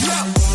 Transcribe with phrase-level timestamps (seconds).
[0.00, 0.53] Yeah.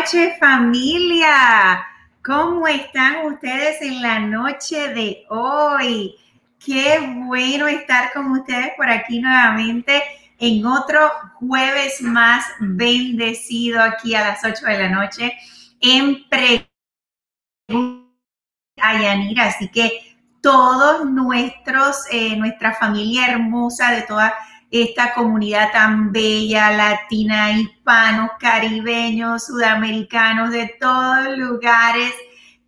[0.00, 1.86] Noches familia.
[2.24, 6.16] ¿Cómo están ustedes en la noche de hoy?
[6.58, 10.02] Qué bueno estar con ustedes por aquí nuevamente
[10.38, 15.34] en otro jueves más bendecido aquí a las 8 de la noche
[15.82, 16.66] en Pre
[18.80, 19.48] Ayanira.
[19.48, 24.32] Así que todos nuestros, eh, nuestra familia hermosa de toda
[24.70, 32.14] esta comunidad tan bella, latina, hispanos, caribeños, sudamericanos, de todos lugares.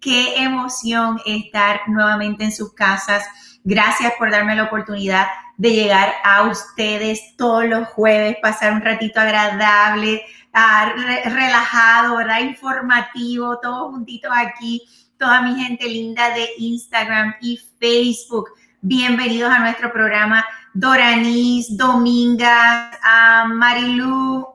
[0.00, 3.24] Qué emoción estar nuevamente en sus casas.
[3.62, 9.20] Gracias por darme la oportunidad de llegar a ustedes todos los jueves, pasar un ratito
[9.20, 10.22] agradable,
[10.52, 10.92] ah,
[11.26, 12.40] relajado, ¿verdad?
[12.40, 14.82] Informativo, todos juntitos aquí,
[15.16, 18.48] toda mi gente linda de Instagram y Facebook.
[18.80, 20.44] Bienvenidos a nuestro programa
[20.74, 24.46] Doranis, Dominga, a Marilu.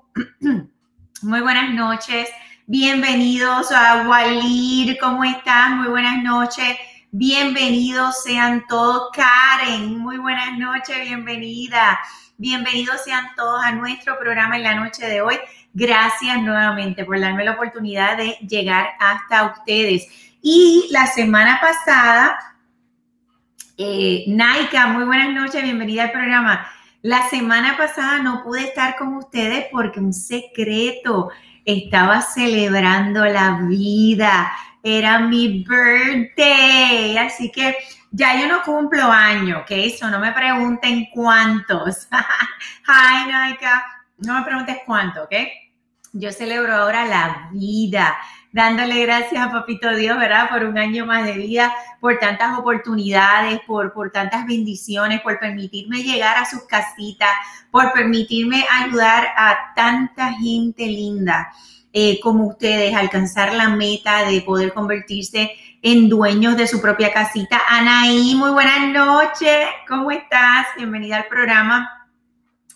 [1.22, 2.28] Muy buenas noches.
[2.66, 4.98] Bienvenidos a Walir.
[5.00, 5.78] ¿Cómo están?
[5.78, 6.76] Muy buenas noches.
[7.12, 9.12] Bienvenidos sean todos.
[9.14, 10.98] Karen, muy buenas noches.
[11.04, 12.00] Bienvenida.
[12.38, 15.36] Bienvenidos sean todos a nuestro programa en la noche de hoy.
[15.76, 20.08] Gracias nuevamente por darme la oportunidad de llegar hasta ustedes.
[20.42, 22.40] Y la semana pasada
[23.78, 26.68] eh, Naika, muy buenas noches, bienvenida al programa.
[27.04, 31.30] La semana pasada no pude estar con ustedes porque un secreto,
[31.64, 34.52] estaba celebrando la vida,
[34.82, 37.76] era mi birthday, así que
[38.10, 39.72] ya yo no cumplo años, ¿ok?
[39.72, 42.08] Eso no me pregunten cuántos.
[42.88, 43.86] Hi, Naika,
[44.18, 45.34] no me preguntes cuánto, ¿ok?
[46.14, 48.18] Yo celebro ahora la vida
[48.58, 50.50] dándole gracias a Papito Dios, ¿verdad?
[50.50, 56.02] Por un año más de vida, por tantas oportunidades, por, por tantas bendiciones, por permitirme
[56.02, 57.30] llegar a sus casitas,
[57.70, 61.54] por permitirme ayudar a tanta gente linda
[61.94, 65.52] eh, como ustedes, alcanzar la meta de poder convertirse
[65.84, 67.62] en dueños de su propia casita.
[67.70, 70.66] Anaí, muy buenas noches, ¿cómo estás?
[70.76, 72.08] Bienvenida al programa.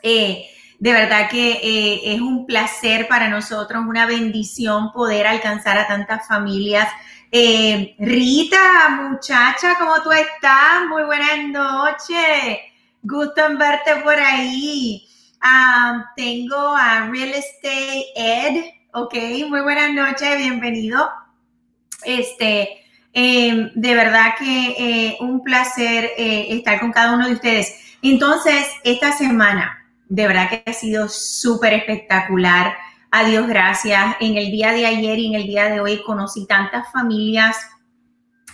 [0.04, 0.46] Eh,
[0.82, 6.28] de verdad que eh, es un placer para nosotros, una bendición poder alcanzar a tantas
[6.28, 6.88] familias.
[7.32, 10.88] Eh, Rita, muchacha, ¿cómo tú estás?
[10.90, 12.58] Muy buenas noches.
[13.04, 15.08] Gusto en verte por ahí.
[15.40, 19.14] Ah, tengo a Real Estate Ed, ok,
[19.50, 21.12] muy buenas noches, bienvenido.
[22.04, 22.84] Este,
[23.14, 27.72] em, de verdad que eh, un placer estar con cada uno de ustedes.
[28.02, 29.78] Entonces, esta semana
[30.12, 32.76] de verdad que ha sido súper espectacular.
[33.12, 34.18] A Dios gracias.
[34.20, 37.56] En el día de ayer y en el día de hoy conocí tantas familias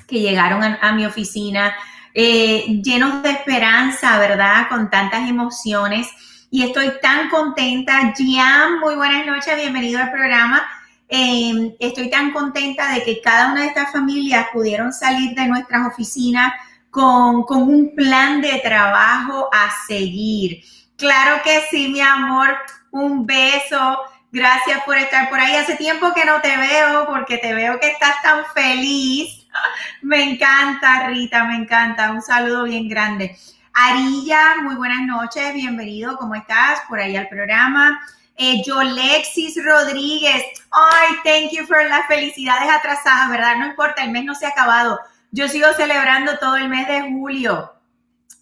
[0.07, 1.75] que llegaron a, mi oficina
[2.13, 4.69] eh, llenos de esperanza, ¿verdad?
[4.69, 6.07] Con tantas emociones.
[6.51, 8.13] Y estoy tan contenta.
[8.15, 10.61] Gian, muy buenas noches, bienvenido al programa.
[11.07, 15.87] Em, estoy tan contenta de que cada una de estas familias pudieron salir de nuestras
[15.87, 16.53] oficinas
[16.91, 20.61] con, con un plan de trabajo a seguir
[20.97, 22.57] Claro que sí, mi amor.
[22.91, 23.99] Un beso.
[24.31, 25.55] Gracias por estar por ahí.
[25.55, 29.47] Hace tiempo que no te veo porque te veo que estás tan feliz.
[30.01, 32.11] Me encanta, Rita, me encanta.
[32.11, 33.37] Un saludo bien grande.
[33.73, 35.53] Arilla, muy buenas noches.
[35.53, 36.17] Bienvenido.
[36.17, 36.81] ¿Cómo estás?
[36.89, 38.01] Por ahí al programa.
[38.35, 40.43] Eh, Yolexis Rodríguez.
[40.71, 43.55] Ay, thank you for las felicidades atrasadas, ¿verdad?
[43.57, 44.99] No importa, el mes no se ha acabado.
[45.31, 47.76] Yo sigo celebrando todo el mes de julio.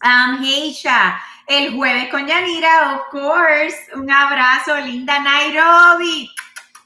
[0.02, 3.76] Um, Heisha, el jueves con Yanira, of course.
[3.94, 6.30] Un abrazo, linda Nairobi.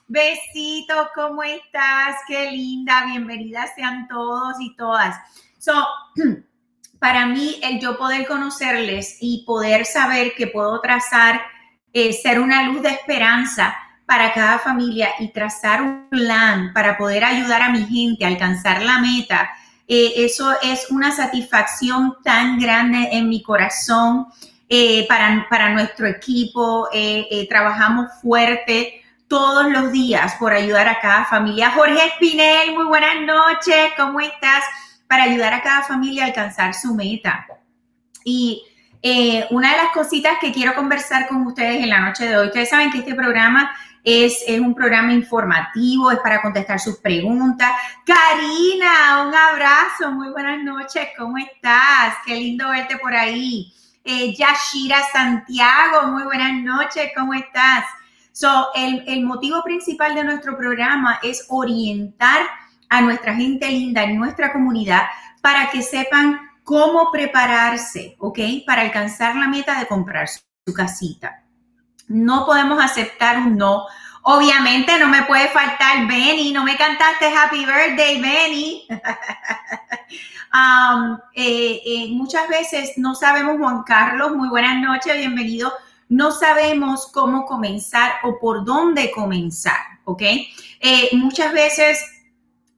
[0.07, 2.17] Besitos, ¿cómo estás?
[2.27, 5.15] Qué linda, bienvenidas sean todos y todas.
[5.57, 5.87] So,
[6.99, 11.41] para mí, el yo poder conocerles y poder saber que puedo trazar,
[11.93, 13.75] eh, ser una luz de esperanza
[14.05, 18.83] para cada familia y trazar un plan para poder ayudar a mi gente a alcanzar
[18.83, 19.49] la meta,
[19.93, 24.27] eh, eso es una satisfacción tan grande en mi corazón
[24.69, 26.87] eh, para, para, nuestro equipo.
[26.93, 31.71] Eh, trabajamos fuerte todos los días por ayudar a cada familia.
[31.71, 34.63] Jorge Espinel, muy buenas noches, ¿cómo estás?
[35.07, 37.45] Para ayudar a cada familia a alcanzar su meta.
[38.23, 38.63] Y
[39.49, 42.69] una de las cositas que quiero conversar con ustedes en la noche de hoy, ustedes
[42.69, 43.69] saben que este programa
[44.03, 47.71] es, es, un programa informativo, es para contestar sus preguntas.
[48.05, 52.15] Karina, un abrazo, muy buenas noches, ¿cómo estás?
[52.25, 53.73] Qué lindo verte por ahí.
[54.03, 57.85] Eh, Yashira Santiago, muy buenas noches, ¿cómo estás?
[58.31, 62.41] So, el, el motivo principal de nuestro programa es orientar
[62.89, 65.03] a nuestra gente linda en nuestra comunidad
[65.41, 68.39] para que sepan cómo prepararse, ¿ok?
[68.65, 71.43] Para alcanzar la meta de comprar su casita.
[72.07, 73.85] No podemos aceptar un no.
[74.23, 78.87] Obviamente no me puede faltar Benny, no me cantaste Happy Birthday, Benny.
[80.53, 85.73] um, eh, eh, muchas veces no sabemos, Juan Carlos, muy buenas noches, bienvenido.
[86.09, 90.21] No sabemos cómo comenzar o por dónde comenzar, ¿ok?
[90.21, 91.99] Eh, muchas veces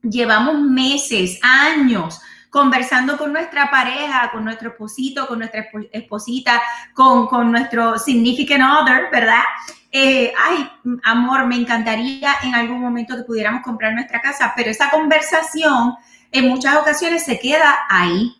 [0.02, 2.20] llevamos meses, años
[2.54, 6.62] conversando con nuestra pareja, con nuestro esposito, con nuestra esposita,
[6.94, 9.42] con, nuestro significant other, ¿verdad?
[9.90, 10.70] Eh, ay,
[11.02, 15.94] amor, me encantaría en algún momento que pudiéramos comprar nuestra casa, pero esa conversación
[16.30, 18.32] en muchas ocasiones se queda ahí,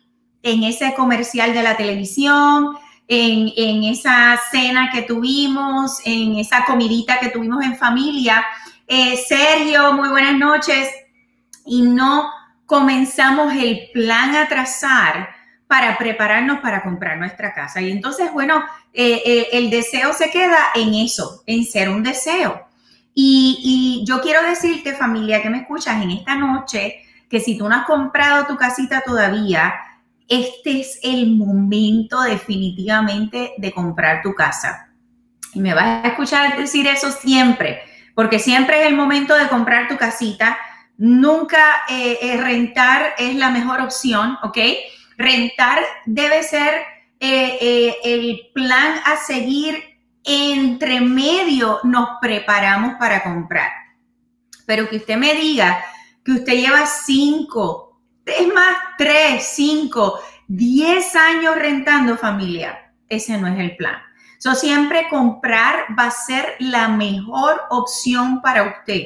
[0.43, 2.77] en ese comercial de la televisión,
[3.09, 8.45] en, en esa cena que tuvimos, en esa comidita que tuvimos en familia.
[8.87, 10.87] Eh, Sergio, muy buenas noches.
[11.65, 12.29] Y no
[12.65, 15.29] comenzamos el plan a trazar
[15.67, 17.81] para prepararnos para comprar nuestra casa.
[17.81, 18.63] Y entonces, bueno,
[18.93, 22.67] eh, eh, el deseo se queda en eso, en ser un deseo.
[23.13, 26.97] Y, y, yo quiero decirte, familia, que me escuchas en esta noche,
[27.29, 29.73] que si tú no has comprado tu casita todavía,
[30.27, 34.89] este es el momento definitivamente de comprar tu casa.
[35.53, 37.79] Y me vas a escuchar decir eso siempre,
[38.13, 40.57] porque siempre es el momento de comprar tu casita
[40.97, 44.57] Nunca eh, eh, rentar es la mejor opción, ¿ok?
[45.17, 46.73] Rentar debe ser
[47.19, 49.83] eh, el plan a seguir
[50.23, 53.69] entre medio nos preparamos para comprar.
[54.65, 55.83] Pero que usted me diga
[56.23, 63.59] que usted lleva cinco, es más, tres, cinco, diez años rentando familia, ese no es
[63.59, 63.97] el plan.
[64.39, 69.03] So, siempre comprar va a ser la mejor opción para usted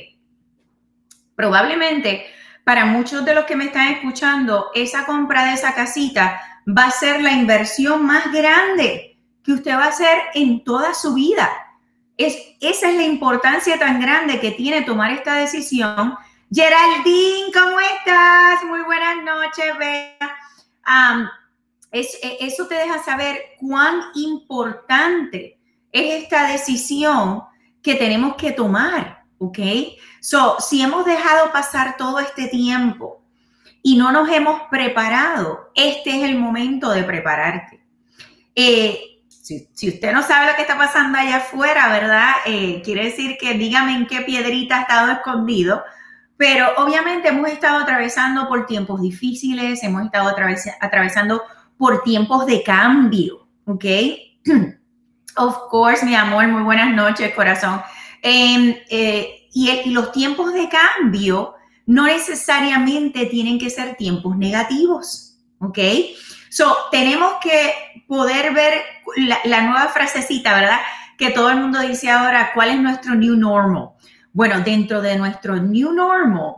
[1.40, 2.26] probablemente
[2.66, 6.92] para muchos de los que me están escuchando, esa compra de esa casita va a
[6.92, 11.50] ser la inversión más grande que usted va a hacer en toda su vida.
[12.18, 16.18] Es, esa es la importancia tan grande que tiene tomar esta decisión.
[16.52, 18.62] Geraldine, ¿cómo estás?
[18.66, 20.36] Muy buenas noches, Bea.
[21.94, 25.58] E, eso te deja saber cuán importante
[25.94, 27.44] es esta decisión
[27.82, 29.60] que tenemos que tomar, ¿ok?
[30.22, 33.24] So, si hemos dejado pasar todo este tiempo
[33.82, 37.84] y no nos hemos preparado, este es el momento de prepararte.
[38.56, 42.32] Eh, si, usted no sabe lo que está pasando allá afuera, ¿verdad?
[42.46, 45.84] Eh, quiere decir que dígame en qué piedrita ha estado escondido,
[46.38, 50.34] pero obviamente hemos estado atravesando por tiempos difíciles, hemos estado
[50.82, 51.44] atravesando
[51.78, 53.86] por tiempos de cambio, ¿ok?
[55.36, 57.82] Of course, mi amor, muy buenas noches, corazón.
[58.22, 65.80] Em, eh, y, los tiempos de cambio no necesariamente tienen que ser tiempos negativos, ¿ok?
[66.50, 67.74] So, tenemos que
[68.08, 68.82] poder ver
[69.46, 70.80] la, nueva frasecita, ¿verdad?
[71.18, 73.90] Que todo el mundo dice ahora, ¿cuál es nuestro new normal?
[74.34, 76.56] Bueno, dentro de nuestro new normal,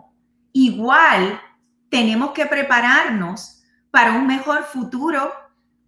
[0.53, 1.41] igual
[1.89, 5.33] tenemos que prepararnos para un mejor futuro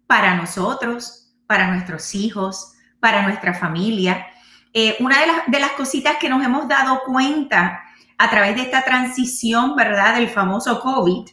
[0.06, 4.26] para nosotros, para nuestros hijos, para nuestra familia.
[4.76, 5.16] Eh, una
[5.46, 7.84] de las, cositas que nos hemos dado cuenta
[8.18, 10.16] a través de esta transición, ¿verdad?
[10.16, 11.28] Del famoso COVID,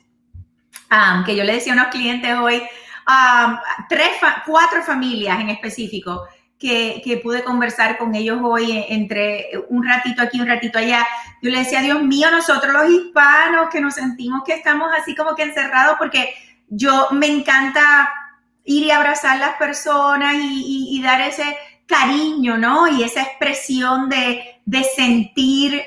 [1.25, 2.61] que yo le decía a unos clientes hoy,
[3.89, 4.11] tres,
[4.45, 6.21] cuatro familias en específico,
[6.59, 11.07] que, que, pude conversar con ellos hoy entre un ratito aquí, un ratito allá.
[11.41, 15.33] Yo le decía, Dios mío, nosotros los hispanos que nos sentimos que estamos así como
[15.33, 16.31] que encerrados porque
[16.67, 18.07] yo me encanta
[18.65, 21.57] ir y abrazar las personas y dar ese,
[21.91, 22.87] cariño, ¿no?
[22.87, 25.85] Y esa expresión de, de sentir eh,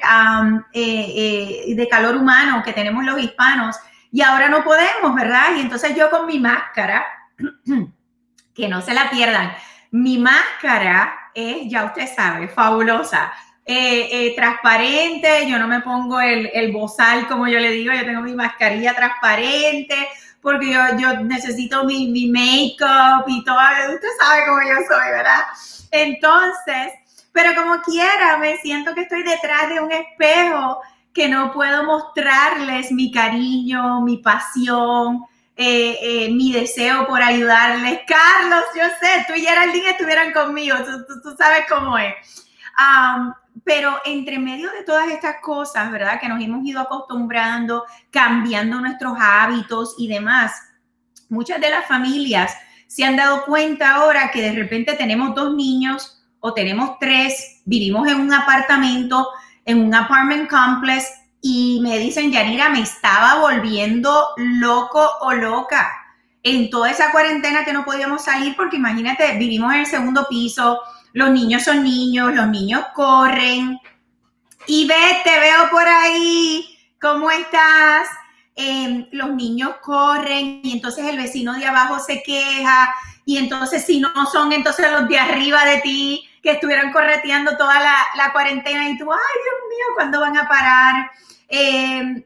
[0.72, 3.76] eh, de calor humano que tenemos los hispanos.
[4.12, 5.56] Y ahora no podemos, ¿verdad?
[5.56, 7.04] Y entonces yo con mi máscara,
[8.54, 9.52] que no se la pierdan,
[9.90, 13.32] mi máscara es, ya usted sabe, fabulosa.
[13.66, 18.20] Eh, transparente, yo no me pongo el, el, bozal como yo le digo, yo tengo
[18.20, 19.96] mi mascarilla transparente,
[20.44, 23.58] porque yo, yo necesito mi, mi make-up y todo,
[23.94, 25.40] usted sabe cómo yo soy, ¿verdad?
[25.90, 26.92] Entonces,
[27.32, 30.80] pero como quiera, me siento que estoy detrás de un espejo
[31.14, 35.24] que no puedo mostrarles mi cariño, mi pasión,
[35.56, 38.00] eh, eh, mi deseo por ayudarles.
[38.06, 40.76] Carlos, yo sé, tú y Geraldine estuvieran conmigo,
[41.22, 42.14] tú, sabes cómo es.
[43.62, 46.18] Pero entre medio de todas estas cosas, ¿verdad?
[46.20, 50.52] Que nos hemos ido acostumbrando, cambiando nuestros hábitos y demás,
[51.28, 52.52] muchas de las familias
[52.88, 58.06] se han dado cuenta ahora que de repente tenemos dos niños o tenemos tres, vivimos
[58.08, 59.28] en un apartamento,
[59.64, 61.06] en un apartment complex
[61.40, 65.90] y me dicen, Yanira, me estaba volviendo loco o loca
[66.42, 70.78] en toda esa cuarentena que no podíamos salir porque imagínate, vivimos en el segundo piso,
[71.14, 73.78] los niños son niños, los niños corren.
[74.66, 76.66] Y ve, te veo por ahí,
[77.00, 78.08] ¿cómo estás?
[78.56, 82.94] Em, los niños corren y entonces el vecino de abajo se queja
[83.24, 87.80] y entonces si no son entonces los de arriba de ti que estuvieron correteando toda
[87.80, 91.10] la, cuarentena y tú, ay Dios mío, ¿cuándo van a parar?
[91.48, 92.24] Em,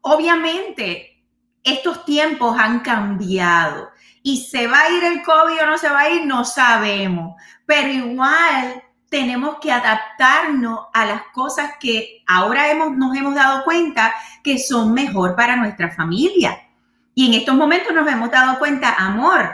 [0.00, 1.22] obviamente,
[1.62, 3.90] estos tiempos han cambiado
[4.22, 7.40] y se va a ir el COVID o no se va a ir, no sabemos,
[7.66, 14.14] pero igual tenemos que adaptarnos a las cosas que ahora hemos, nos hemos dado cuenta
[14.42, 16.58] que son mejor para nuestra familia.
[17.14, 19.50] Y en estos momentos nos hemos dado cuenta, amor,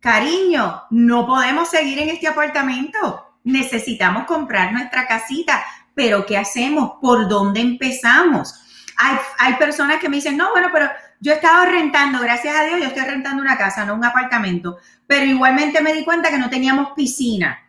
[0.00, 3.36] cariño, no podemos seguir en este apartamento.
[3.44, 5.62] Necesitamos comprar nuestra casita,
[5.94, 6.94] pero ¿qué hacemos?
[7.00, 8.54] ¿Por dónde empezamos?
[8.96, 10.90] Hay, hay personas que me dicen, no, bueno, pero
[11.20, 14.78] yo he estado rentando, gracias a Dios, yo estoy rentando una casa, no un apartamento,
[15.06, 17.60] pero igualmente me di cuenta que no teníamos piscina,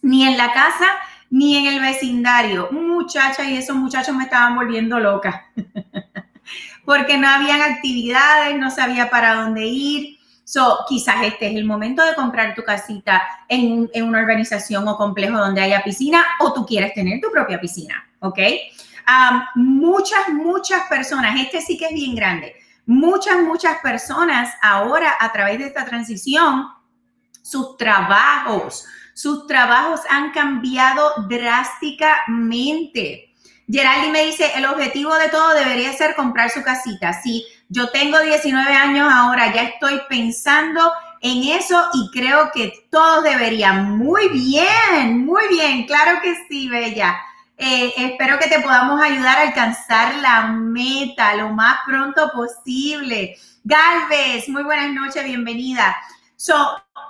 [0.00, 0.86] ni en la casa,
[1.30, 2.70] ni en el vecindario.
[2.70, 5.50] Muchacha, y esos muchachos me estaban volviendo loca,
[6.84, 10.18] porque no habían actividades, no sabía para dónde ir.
[10.44, 15.36] So, quizás este es el momento de comprar tu casita en, una organización o complejo
[15.36, 18.38] donde haya piscina o tú quieres tener tu propia piscina, ¿ok?
[19.54, 22.54] muchas, muchas personas, este sí que es bien grande,
[22.88, 26.66] muchas, muchas personas ahora a través de esta transición,
[27.42, 33.34] sus trabajos, sus trabajos han cambiado drásticamente.
[33.70, 37.12] Geraldine me dice, el objetivo de todo debería ser comprar su casita.
[37.12, 40.90] Sí, yo tengo 19 años ahora, ya estoy pensando
[41.20, 43.98] en eso y creo que todos deberían.
[43.98, 47.14] Muy bien, muy bien, claro que sí, Bella.
[47.60, 53.36] Eh, espero que te podamos ayudar a alcanzar la meta lo más pronto posible.
[53.64, 55.96] Galvez, muy buenas noches, bienvenida.
[56.36, 56.54] So,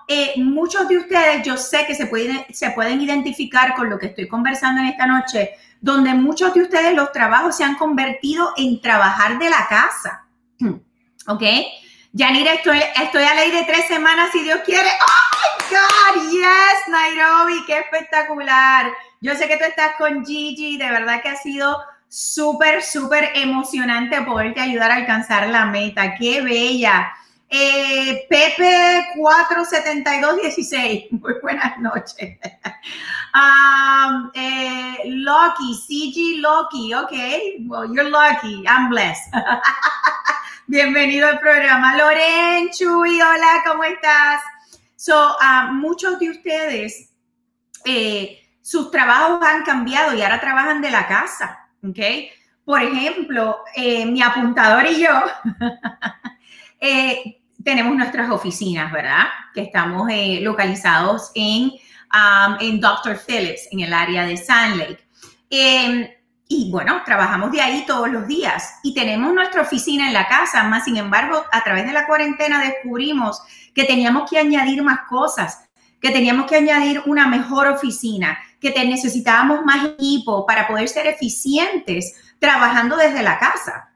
[0.08, 4.06] eh, muchos de ustedes yo sé que se pueden, se pueden identificar con lo que
[4.06, 5.50] estoy conversando en esta noche,
[5.82, 10.26] donde muchos de ustedes los trabajos se han convertido en trabajar de la casa.
[11.26, 11.42] ¿Ok?
[12.12, 14.88] Yanira, estoy, estoy a ley de tres semanas, si Dios quiere.
[14.88, 15.27] ¡Oh,
[15.70, 16.30] God!
[16.30, 17.64] ¡Yes, Nairobi!
[17.66, 18.90] ¡Qué espectacular!
[19.20, 24.22] Yo sé que tú estás con Gigi, de verdad que ha sido súper, súper emocionante
[24.22, 26.14] poderte ayudar a alcanzar la meta.
[26.16, 27.12] ¡Qué bella!
[27.50, 32.38] Eh, Pepe 47216, muy buenas noches.
[33.34, 37.12] um, eh, Lucky, CG Lucky, ok,
[37.66, 39.32] well, you're lucky, I'm blessed.
[40.66, 41.96] Bienvenido al programa.
[41.96, 44.42] Loren, Chuy, hola, ¿cómo estás?
[45.00, 47.10] So, uh, muchos de ustedes,
[47.84, 52.00] eh, sus trabajos han cambiado y ahora trabajan de la casa, ¿ok?
[52.64, 55.10] Por ejemplo, eh, mi apuntador y yo
[56.80, 59.26] eh, tenemos nuestras oficinas, ¿verdad?
[59.54, 61.70] Que estamos localizados en,
[62.12, 63.20] um, en Dr.
[63.24, 65.06] Phillips, en el área de Sand Lake.
[65.48, 66.08] Em,
[66.48, 70.64] y bueno, trabajamos de ahí todos los días y tenemos nuestra oficina en la casa,
[70.64, 73.40] más sin embargo, a través de la cuarentena descubrimos
[73.78, 75.68] que teníamos que añadir más cosas,
[76.00, 82.12] que teníamos que añadir una mejor oficina, que necesitábamos más equipo para poder ser eficientes
[82.40, 83.90] trabajando desde la casa.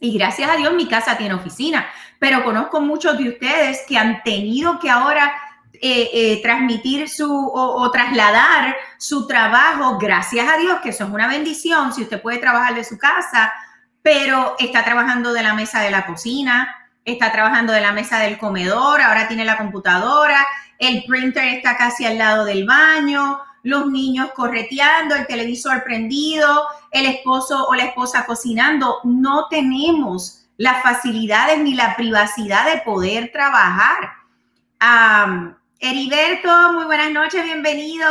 [0.00, 1.86] Y gracias a Dios mi casa tiene oficina,
[2.18, 5.32] pero conozco muchos de ustedes que han tenido que ahora
[5.74, 11.28] eh, eh, transmitir su o, trasladar su trabajo, gracias a Dios, que eso es una
[11.28, 13.52] bendición, si usted puede trabajar de su casa,
[14.02, 18.38] pero está trabajando de la mesa de la cocina, está trabajando de la mesa del
[18.38, 20.46] comedor, ahora tiene la computadora,
[20.78, 27.06] el printer está casi al lado del baño, los niños correteando, el televisor prendido, el
[27.06, 28.98] esposo o la esposa cocinando.
[29.04, 34.12] No tenemos las facilidades ni la privacidad de poder trabajar.
[35.78, 38.08] Heriberto, muy buenas noches, bienvenido.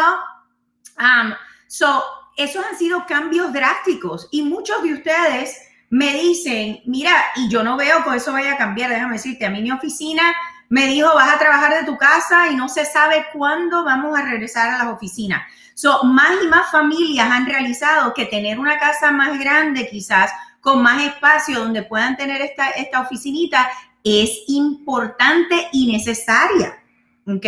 [0.97, 1.33] Um,
[1.67, 2.03] so,
[2.37, 5.57] esos han sido cambios drásticos y muchos de ustedes
[5.91, 9.49] me dicen, mira, y yo no veo que eso vaya a cambiar, déjame decirte, a
[9.49, 10.23] mí mi oficina
[10.69, 14.23] me dijo, vas a trabajar de tu casa y no se sabe cuándo vamos a
[14.23, 15.41] regresar a las oficinas.
[15.73, 20.31] So, más y más familias han realizado que tener una casa más grande quizás
[20.61, 23.69] con más espacio donde puedan tener esta, esta oficinita
[24.01, 26.81] es importante y necesaria.
[27.27, 27.45] ¿Ok?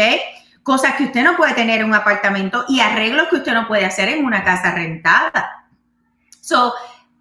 [0.63, 3.85] Cosas que usted no puede tener en un apartamento y arreglos que usted no puede
[3.85, 5.69] hacer en una casa rentada.
[6.41, 6.73] So,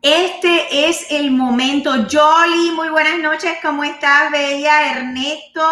[0.03, 1.93] este es el momento.
[1.93, 3.53] Jolly, muy buenas noches.
[3.63, 4.97] ¿Cómo estás, Bella?
[4.97, 5.63] Ernesto,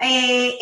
[0.00, 0.58] eh,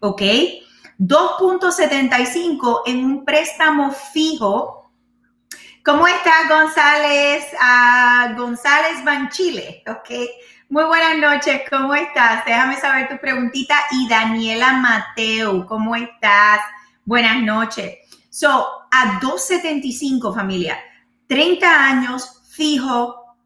[0.00, 0.22] ¿ok?
[0.98, 4.90] 2.75 en un préstamo fijo.
[5.82, 7.46] ¿Cómo está González?
[7.54, 10.10] Uh, González Banchile, ok.
[10.68, 12.44] Muy buenas noches, ¿cómo estás?
[12.44, 13.76] Déjame saber tu preguntita.
[13.92, 16.58] Y Daniela Mateo, ¿cómo estás?
[17.04, 17.98] Buenas noches.
[18.30, 20.76] So, a 2.75 familia,
[21.28, 23.36] 30 años fijo.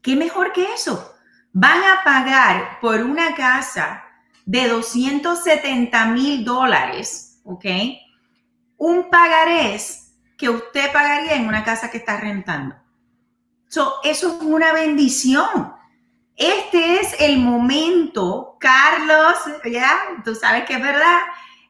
[0.00, 1.14] ¿Qué mejor que eso?
[1.52, 4.02] Van a pagar por una casa
[4.46, 7.66] de 270 mil dólares, ¿ok?
[8.78, 12.83] Un pagarés que usted pagaría en una casa que está rentando.
[13.68, 15.74] Eso es una bendición.
[16.36, 19.34] Este es el momento, Carlos,
[19.70, 21.20] ya, tú sabes que es verdad.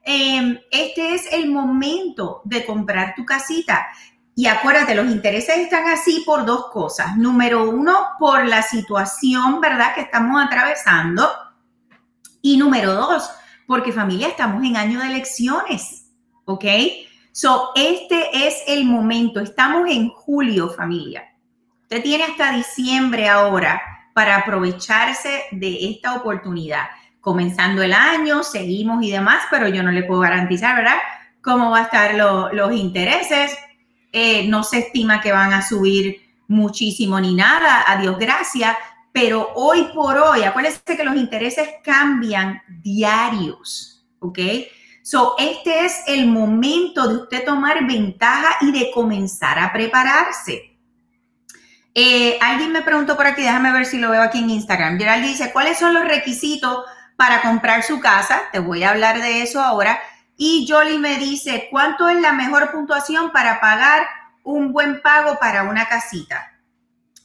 [0.02, 3.86] Em, este es el momento de comprar tu casita.
[4.36, 7.16] Y acuérdate, los intereses están así por dos cosas.
[7.16, 11.28] Número uno, por la situación, ¿verdad?, que estamos atravesando.
[12.42, 13.30] Y número dos,
[13.66, 16.10] porque familia, estamos en año de elecciones,
[16.44, 16.64] ¿ok?
[17.32, 21.33] So, este es el momento, estamos en julio, familia.
[21.84, 23.80] Usted tiene hasta diciembre ahora
[24.14, 26.86] para aprovecharse de esta oportunidad.
[27.20, 30.96] Comenzando el año, seguimos y demás, pero yo no le puedo garantizar, ¿verdad?
[31.42, 33.54] Cómo va a estar los intereses.
[34.12, 38.76] Eh, no se estima que van a subir muchísimo ni nada, a Dios gracias,
[39.12, 44.38] pero hoy por hoy, acuérdense que los intereses cambian diarios, ¿ok?
[45.02, 50.73] So, este es el momento de usted tomar ventaja y de comenzar a prepararse.
[51.94, 54.98] Eh, alguien me preguntó por aquí, déjame ver si lo veo aquí en Instagram.
[54.98, 56.84] Gerald dice, ¿cuáles son los requisitos
[57.16, 58.42] para comprar su casa?
[58.52, 59.98] Te voy a hablar de eso ahora.
[60.36, 64.06] Y Jolly me dice, ¿cuánto es la mejor puntuación para pagar
[64.42, 66.52] un buen pago para una casita?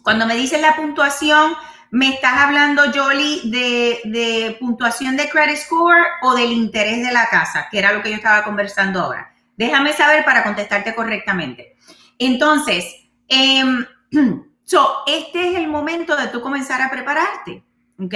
[0.03, 1.55] Cuando me dice la puntuación,
[1.91, 7.67] ¿Me estás hablando, Jolie, de, puntuación de credit score o del interés de la casa,
[7.71, 9.33] que era lo que yo estaba conversando ahora?
[9.57, 11.75] Déjame saber para contestarte correctamente.
[12.19, 12.85] Entonces,
[14.71, 17.63] em, este es el momento de tú comenzar a prepararte,
[17.99, 18.15] ¿ok?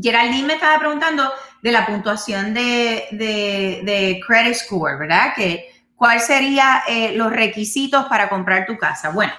[0.00, 1.30] Geraldine me estaba preguntando
[1.62, 5.34] de la puntuación de, credit score, ¿verdad?
[5.34, 9.10] Que, ¿Cuáles serían eh, los requisitos para comprar tu casa?
[9.10, 9.32] Bueno,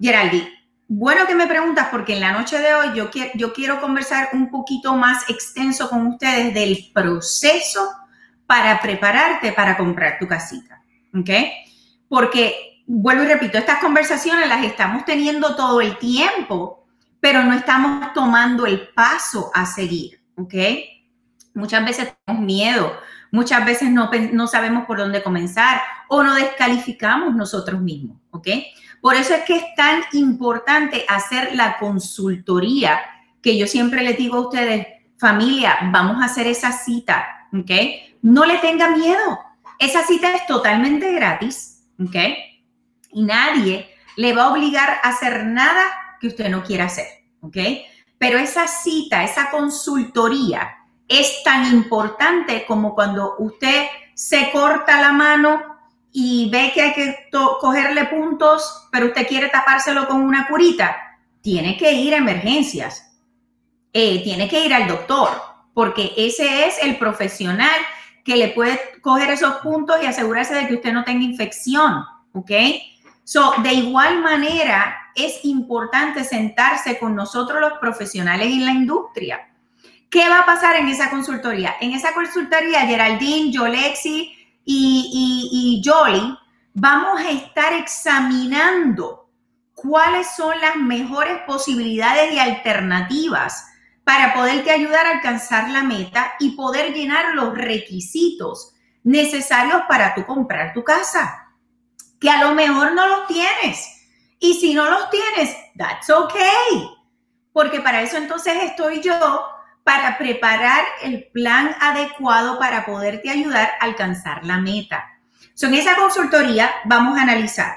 [0.00, 0.48] Geraldine,
[0.86, 4.28] bueno que me preguntas porque en la noche de hoy yo, quiero, yo quiero conversar
[4.32, 7.80] un poquito más extenso con ustedes del proceso
[8.46, 10.82] para prepararte para comprar tu casita.
[11.14, 11.30] ¿Ok?
[12.08, 16.80] Porque, vuelvo y repito, estas conversaciones las estamos teniendo todo el tiempo
[17.20, 20.54] pero no estamos tomando el paso a seguir, ¿ok?
[21.54, 22.92] Muchas veces tenemos miedo,
[23.30, 28.48] muchas veces no, no sabemos por dónde comenzar o no descalificamos nosotros mismos, ¿ok?
[29.02, 33.00] Por eso es que es tan importante hacer la consultoría
[33.42, 34.86] que yo siempre les digo a ustedes,
[35.18, 37.70] familia, vamos a hacer esa cita, ¿ok?
[38.22, 39.38] No le tenga miedo.
[39.78, 42.16] Esa cita es totalmente gratis, ¿ok?
[43.12, 45.82] Y nadie le va a obligar a hacer nada
[46.20, 47.06] que usted no quiera hacer,
[47.40, 47.56] ¿ok?
[48.18, 50.76] Pero esa cita, esa consultoría
[51.08, 55.62] es tan importante como cuando usted se corta la mano
[56.12, 57.16] y ve que hay que
[57.60, 63.16] cogerle puntos, pero usted quiere tapárselo con una curita, tiene que ir a emergencias,
[63.92, 65.30] eh, tiene que ir al doctor,
[65.72, 67.70] porque ese es el profesional
[68.24, 72.50] que le puede coger esos puntos y asegurarse de que usted no tenga infección, ¿ok?
[73.32, 79.52] So, de igual manera, es importante sentarse con nosotros los profesionales en la industria.
[80.10, 81.76] ¿Qué va a pasar en esa consultoría?
[81.80, 86.36] En esa consultoría, Geraldine, Jolexi y, y, Jolie,
[86.74, 89.30] vamos a estar examinando
[89.74, 93.64] cuáles son las mejores posibilidades y alternativas
[94.02, 100.26] para poderte ayudar a alcanzar la meta y poder llenar los requisitos necesarios para tú
[100.26, 101.39] comprar tu casa,
[102.20, 103.86] que a lo mejor no los tienes.
[104.38, 106.88] Y si no los tienes, that's okay.
[107.52, 109.44] Porque para eso entonces estoy yo
[109.82, 115.04] para preparar el plan adecuado para poderte ayudar a alcanzar la meta.
[115.54, 117.74] So, en esa consultoría vamos a analizar,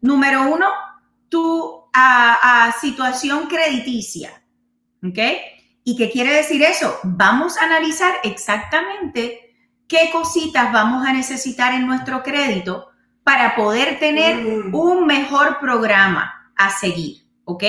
[0.00, 0.68] número uno,
[1.28, 1.84] tu
[2.80, 4.42] situación crediticia.
[5.02, 5.18] ¿Ok?
[5.84, 6.98] ¿Y qué quiere decir eso?
[7.04, 9.54] Vamos a analizar exactamente
[9.88, 12.88] qué cositas vamos a necesitar en nuestro crédito
[13.26, 14.72] para poder tener mm.
[14.72, 17.26] un mejor programa a seguir.
[17.42, 17.64] ¿Ok?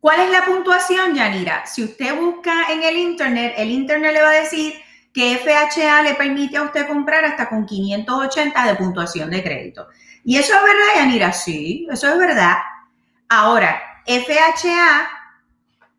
[0.00, 1.66] ¿Cuál es la puntuación, Yanira?
[1.66, 4.72] Si usted busca en el Internet, el Internet le va a decir
[5.12, 9.88] que FHA le permite a usted comprar hasta con 580 de puntuación de crédito.
[10.24, 11.30] ¿Y eso es verdad, Yanira?
[11.30, 12.56] Sí, eso es verdad.
[13.28, 15.06] Ahora, FHA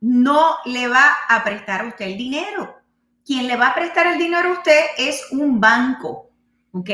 [0.01, 2.75] no le va a prestar a usted el dinero.
[3.23, 6.31] Quien le va a prestar el dinero a usted es un banco,
[6.71, 6.89] ¿ok?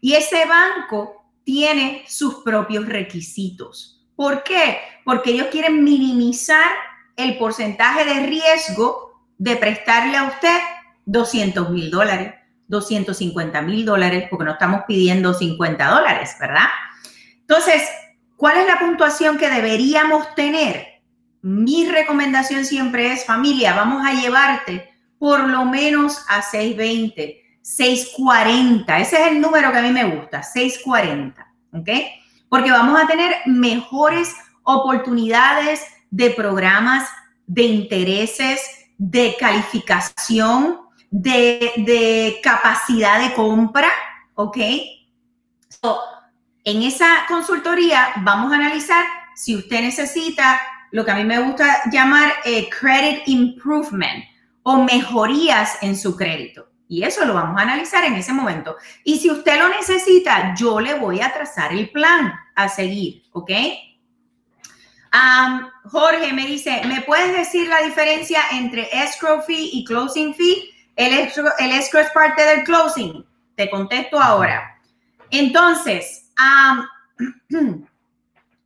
[0.00, 4.04] Y ese banco tiene sus propios requisitos.
[4.16, 4.78] ¿Por qué?
[5.04, 6.70] Porque ellos quieren minimizar
[7.16, 10.58] el porcentaje de riesgo de prestarle a usted
[11.04, 12.34] 200 mil dólares,
[12.68, 16.66] 250 mil dólares, porque no estamos pidiendo 50 dólares, ¿verdad?
[17.40, 17.82] Entonces,
[18.36, 20.84] ¿cuál es la puntuación que deberíamos tener?
[21.42, 29.00] Mi recomendación siempre es, familia, vamos a llevarte por lo menos a 620, 640.
[29.00, 31.88] Ese es el número que a mí me gusta, 640, ¿ok?
[32.48, 37.08] porque vamos a tener mejores oportunidades de programas,
[37.46, 38.60] de intereses,
[38.98, 43.88] de calificación, de, capacidad de compra,
[44.34, 44.58] ¿ok?
[46.64, 49.04] en esa consultoría vamos a analizar
[49.36, 54.24] si usted necesita lo que a mí me gusta llamar eh, credit improvement
[54.62, 56.66] o mejorías en su crédito.
[56.88, 58.76] Y eso lo vamos a analizar en ese momento.
[59.04, 63.50] Y si usted lo necesita, yo le voy a trazar el plan a seguir, ¿ok?
[65.84, 70.70] Jorge me dice, ¿me puedes decir la diferencia entre escrow fee y closing fee?
[70.96, 73.24] El escrow, el escrow es parte del closing.
[73.54, 74.78] Te contesto ahora.
[75.30, 76.30] Entonces,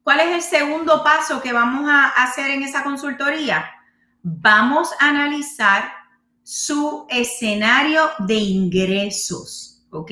[0.03, 3.71] ¿cuál es el segundo paso que vamos a hacer en esa consultoría?
[4.23, 6.00] Vamos a analizar
[6.53, 10.11] su escenario de ingresos, ¿ok?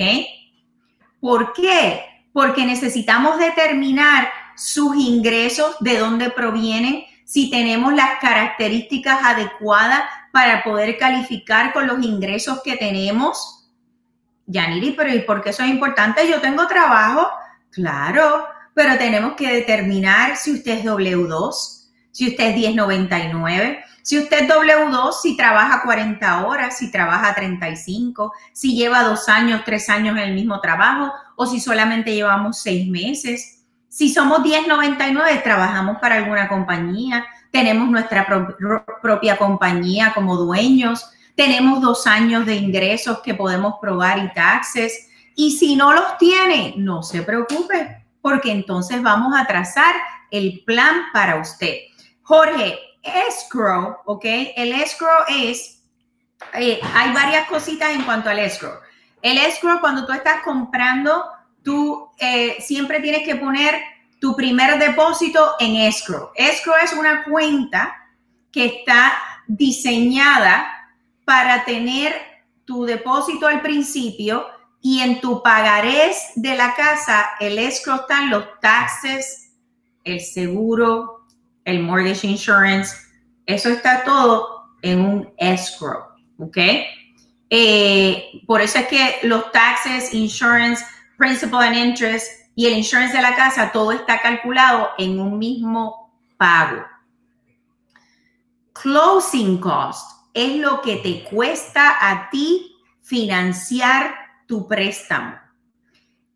[1.18, 2.00] ¿Por qué?
[2.32, 10.96] Porque necesitamos determinar sus ingresos, de dónde provienen, si tenemos las características adecuadas para poder
[10.96, 13.68] calificar con los ingresos que tenemos.
[14.46, 16.30] Yaniri, pero ¿y por qué eso es importante?
[16.30, 17.28] Yo tengo trabajo,
[17.72, 24.44] claro, pero tenemos que determinar si usted es W2, si usted es 1099, si usted
[24.44, 30.16] es W2, si trabaja 40 horas, si trabaja 35, si lleva dos años, tres años
[30.16, 33.66] en el mismo trabajo o si solamente llevamos seis meses.
[33.90, 38.26] Si somos 1099, trabajamos para alguna compañía, tenemos nuestra
[39.02, 41.04] propia compañía como dueños,
[41.36, 45.10] tenemos dos años de ingresos que podemos probar y taxes.
[45.34, 49.94] Y si no los tiene, no se preocupe, porque entonces vamos a trazar
[50.30, 51.74] el plan para usted.
[52.22, 52.78] Jorge,
[53.28, 54.24] escrow, ¿ok?
[54.56, 55.82] El escrow es,
[56.54, 58.74] eh, hay varias cositas en cuanto al escrow.
[59.22, 61.24] El escrow, cuando tú estás comprando,
[61.62, 63.80] tú eh, siempre tienes que poner
[64.20, 66.30] tu primer depósito en escrow.
[66.34, 67.94] Escrow es una cuenta
[68.52, 69.12] que está
[69.46, 70.66] diseñada
[71.24, 72.14] para tener
[72.64, 74.46] tu depósito al principio
[74.80, 79.52] y en tu pagarés de la casa, el escrow están los taxes,
[80.04, 81.17] el seguro,
[81.68, 82.96] el mortgage insurance,
[83.46, 86.02] eso está todo en un escrow,
[86.38, 86.56] ¿ok?
[87.50, 90.84] Eh, por eso es que los taxes, insurance,
[91.18, 96.10] principal and interest y el insurance de la casa, todo está calculado en un mismo
[96.38, 96.84] pago.
[98.72, 104.14] Closing cost es lo que te cuesta a ti financiar
[104.46, 105.36] tu préstamo.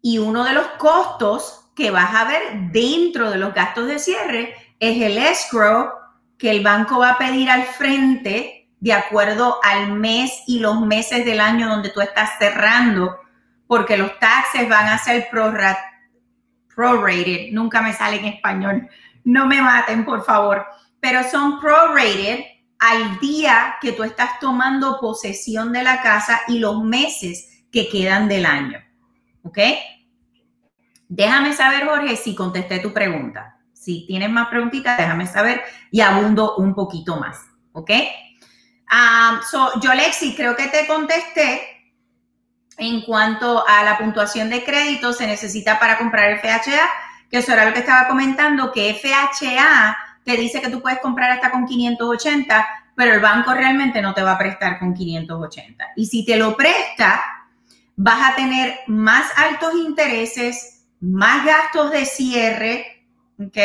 [0.02, 4.54] Y uno de los costos que vas a ver dentro de los gastos de cierre
[4.82, 5.90] es el escrow
[6.36, 11.24] que el banco va a pedir al frente de acuerdo al mes y los meses
[11.24, 13.16] del año donde tú estás cerrando,
[13.68, 15.76] porque los taxes van a ser prorated,
[17.52, 18.88] nunca me sale en español,
[19.22, 20.66] no me maten por favor,
[20.98, 22.40] pero son prorated
[22.80, 28.26] al día que tú estás tomando posesión de la casa y los meses que quedan
[28.26, 28.80] del año.
[29.44, 29.58] ¿Ok?
[31.08, 33.51] Déjame saber, Jorge, si contesté tu pregunta.
[33.82, 37.38] Si tienes más preguntitas, déjame saber y abundo un poquito más.
[37.72, 37.90] ¿Ok?
[38.92, 41.62] Um, so, yo, Lexi, creo que te contesté
[42.78, 46.88] en cuanto a la puntuación de crédito se necesita para comprar FHA,
[47.30, 51.32] que eso era lo que estaba comentando, que FHA te dice que tú puedes comprar
[51.32, 55.84] hasta con 580, pero el banco realmente no te va a prestar con 580.
[55.96, 57.20] Y si te lo presta,
[57.96, 63.01] vas a tener más altos intereses, más gastos de cierre,
[63.46, 63.58] ¿ok?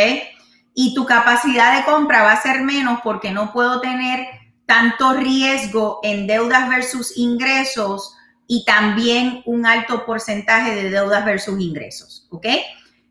[0.73, 4.27] Y tu capacidad de compra va a ser menos porque no puedo tener
[4.65, 8.15] tanto riesgo en deudas versus ingresos
[8.47, 12.47] y también un alto porcentaje de deudas versus ingresos, ¿ok?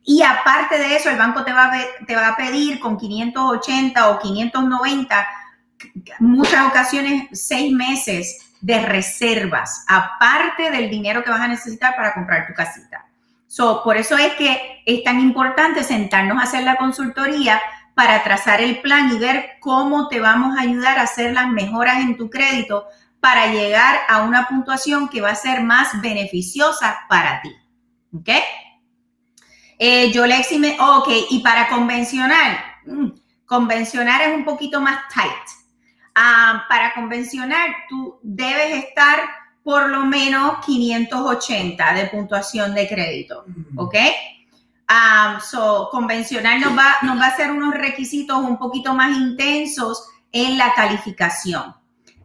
[0.04, 4.08] Y aparte de eso, el banco te va a, te va a pedir con 580
[4.10, 5.28] o 590,
[6.20, 12.46] muchas ocasiones, seis meses de reservas, aparte del dinero que vas a necesitar para comprar
[12.46, 13.05] tu casita.
[13.56, 17.58] So, por eso es que es tan importante sentarnos a hacer la consultoría
[17.94, 22.00] para trazar el plan y ver cómo te vamos a ayudar a hacer las mejoras
[22.00, 22.84] en tu crédito
[23.18, 27.50] para llegar a una puntuación que va a ser más beneficiosa para ti.
[28.12, 28.28] ¿Ok?
[29.78, 33.08] Eh, yo le me, ok, y para convencional, mm,
[33.46, 35.32] convencional es un poquito más tight.
[36.14, 39.18] Ah, para convencional, tú debes estar
[39.66, 43.96] por lo menos 580 de puntuación de crédito, ¿ok?
[44.88, 50.06] Um, so, convencional nos va, nos va a hacer unos requisitos un poquito más intensos
[50.30, 51.74] en la calificación.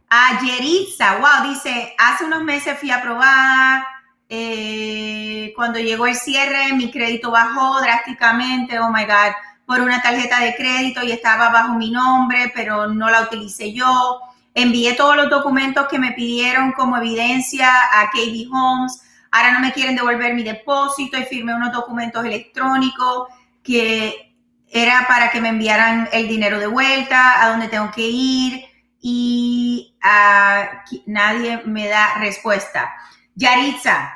[0.08, 3.88] Ayeritza, wow, dice, hace unos meses fui aprobada,
[4.28, 9.32] eh, cuando llegó el cierre mi crédito bajó drásticamente, oh my God,
[9.66, 14.20] por una tarjeta de crédito y estaba bajo mi nombre, pero no la utilicé yo.
[14.54, 19.00] Envié todos los documentos que me pidieron como evidencia a KB Homes
[19.32, 23.28] ahora no me quieren devolver mi depósito y firmé unos documentos electrónicos
[23.62, 24.36] que
[24.68, 28.64] era para que me enviaran el dinero de vuelta, a dónde tengo que ir
[29.00, 29.96] y
[31.06, 32.92] nadie me da respuesta.
[33.34, 34.12] Yaritza,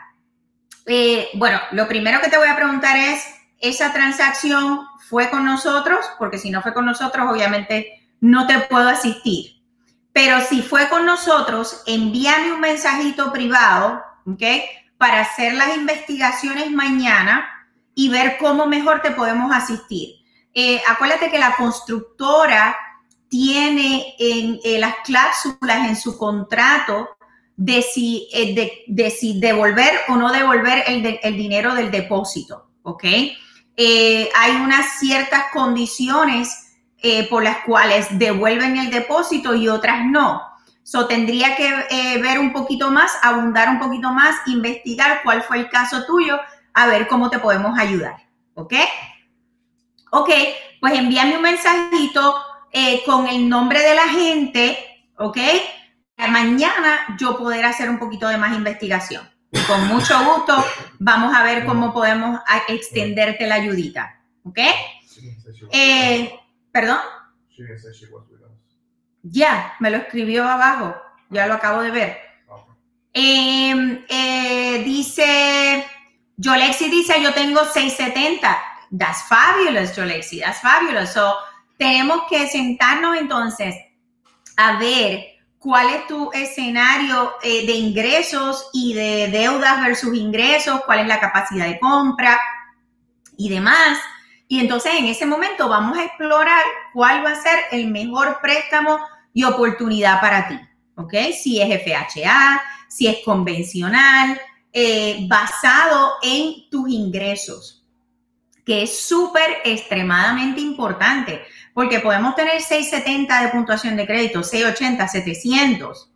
[0.87, 3.27] eh, bueno, lo primero que te voy a preguntar es,
[3.59, 6.07] ¿esa transacción fue con nosotros?
[6.19, 9.56] Porque si no fue con nosotros, obviamente no te puedo asistir.
[10.17, 14.43] Pero si fue con nosotros, envíame un mensajito privado, ¿ok?
[14.97, 17.47] para hacer las investigaciones mañana
[17.95, 20.15] y ver cómo mejor te podemos asistir.
[20.55, 22.75] Eh, acuérdate que la constructora
[23.29, 27.11] tiene en, eh, las cláusulas en su contrato
[27.55, 28.87] de si, eh,
[29.35, 33.05] devolver o no devolver el, el dinero del depósito, ¿ok?
[33.05, 36.66] hay unas ciertas condiciones
[37.31, 40.43] por las cuales devuelven el depósito y otras no.
[40.87, 45.59] So, tendría que eh, ver un poquito más, abundar un poquito más, investigar cuál fue
[45.59, 46.39] el caso tuyo,
[46.75, 48.15] a ver cómo te podemos ayudar.
[48.55, 48.73] ¿Ok?
[50.13, 50.31] Ok,
[50.81, 52.37] pues envíame un mensajito
[52.71, 54.79] eh, con el nombre de la gente,
[55.19, 55.39] ¿ok?
[56.15, 59.29] Para mañana yo poder hacer un poquito de más investigación.
[59.67, 60.65] Con mucho gusto
[61.01, 64.59] vamos a ver cómo podemos extenderte la ayudita, ¿ok?
[65.73, 66.33] Eh,
[66.77, 66.99] ¿Perdón?
[69.23, 70.95] Ya, me lo escribió abajo,
[71.31, 72.19] ya lo acabo de ver.
[73.15, 75.87] Em, eh, dice,
[76.37, 78.59] Yolexi dice, yo tengo 670.
[78.91, 81.15] That's fabulous, Yolexi, that's fabulous.
[81.15, 81.35] So,
[81.79, 83.75] tenemos que sentarnos entonces
[84.59, 85.25] a ver
[85.59, 91.21] cuál es tu escenario eh, de ingresos y de deudas versus ingresos, cuál es la
[91.21, 92.39] capacidad de compra
[93.39, 93.99] y demás.
[94.49, 98.99] Y entonces en ese momento vamos a explorar cuál va a ser el mejor préstamo
[99.33, 100.59] y oportunidad para ti.
[100.97, 101.13] ¿Ok?
[101.39, 104.41] Si es FHA, si es convencional,
[104.73, 107.85] eh, basado en tus ingresos,
[108.65, 111.43] que es súper extremadamente importante,
[111.75, 116.11] porque podemos tener 670 de puntuación de crédito, 680, 700,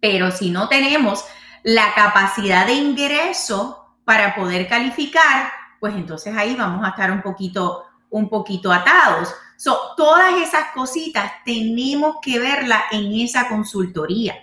[0.00, 1.24] pero si no tenemos
[1.62, 7.84] la capacidad de ingreso para poder calificar, pues entonces ahí vamos a estar un poquito,
[8.10, 9.34] un poquito atados.
[9.56, 14.34] So, todas esas cositas tenemos que verlas en esa consultoría.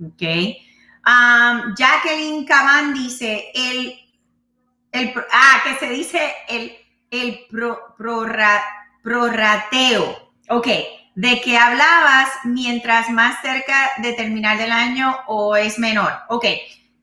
[0.00, 0.22] ¿Ok?
[1.06, 3.94] Um, Jacqueline Caban dice, el,
[4.90, 6.72] el, ah, que se dice el,
[7.10, 7.94] el pro,
[9.02, 10.32] prorrateo.
[10.48, 10.66] Ok,
[11.14, 16.12] ¿de qué hablabas mientras más cerca de terminar del año o es menor?
[16.28, 16.46] Ok,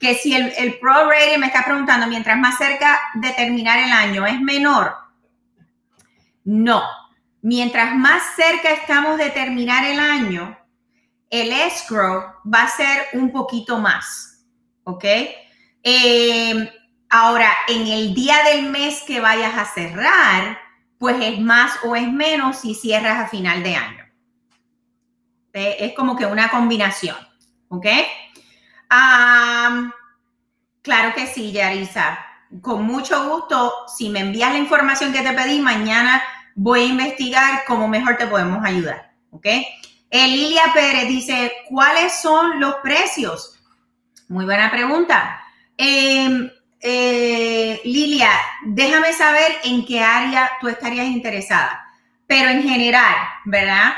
[0.01, 3.91] que si el, el pro rating me está preguntando mientras más cerca de terminar el
[3.91, 4.95] año es menor.
[6.43, 6.83] No,
[7.43, 10.57] mientras más cerca estamos de terminar el año,
[11.29, 14.43] el escrow va a ser un poquito más,
[14.83, 15.05] ¿ok?
[15.83, 16.71] Eh,
[17.09, 20.57] ahora, en el día del mes que vayas a cerrar,
[20.97, 24.05] pues es más o es menos si cierras a final de año.
[25.53, 27.17] Es como que una combinación,
[27.69, 27.85] ¿ok?
[30.81, 32.19] Claro que sí, Yarisa.
[32.61, 36.21] Con mucho gusto, si me envías la información que te pedí, mañana
[36.55, 39.47] voy a investigar cómo mejor te podemos ayudar, ¿ok?
[40.11, 43.57] Lilia Pérez dice, ¿cuáles son los precios?
[44.27, 45.41] Muy buena pregunta.
[45.77, 46.49] Em,
[46.81, 48.31] eh, Lilia,
[48.63, 51.85] déjame saber en qué área tú estarías interesada.
[52.27, 53.93] Pero en general, ¿verdad?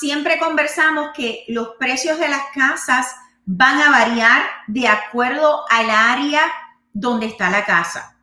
[0.00, 3.14] siempre conversamos que los precios de las casas
[3.46, 6.42] van a variar de acuerdo al área
[6.92, 8.18] donde está la casa.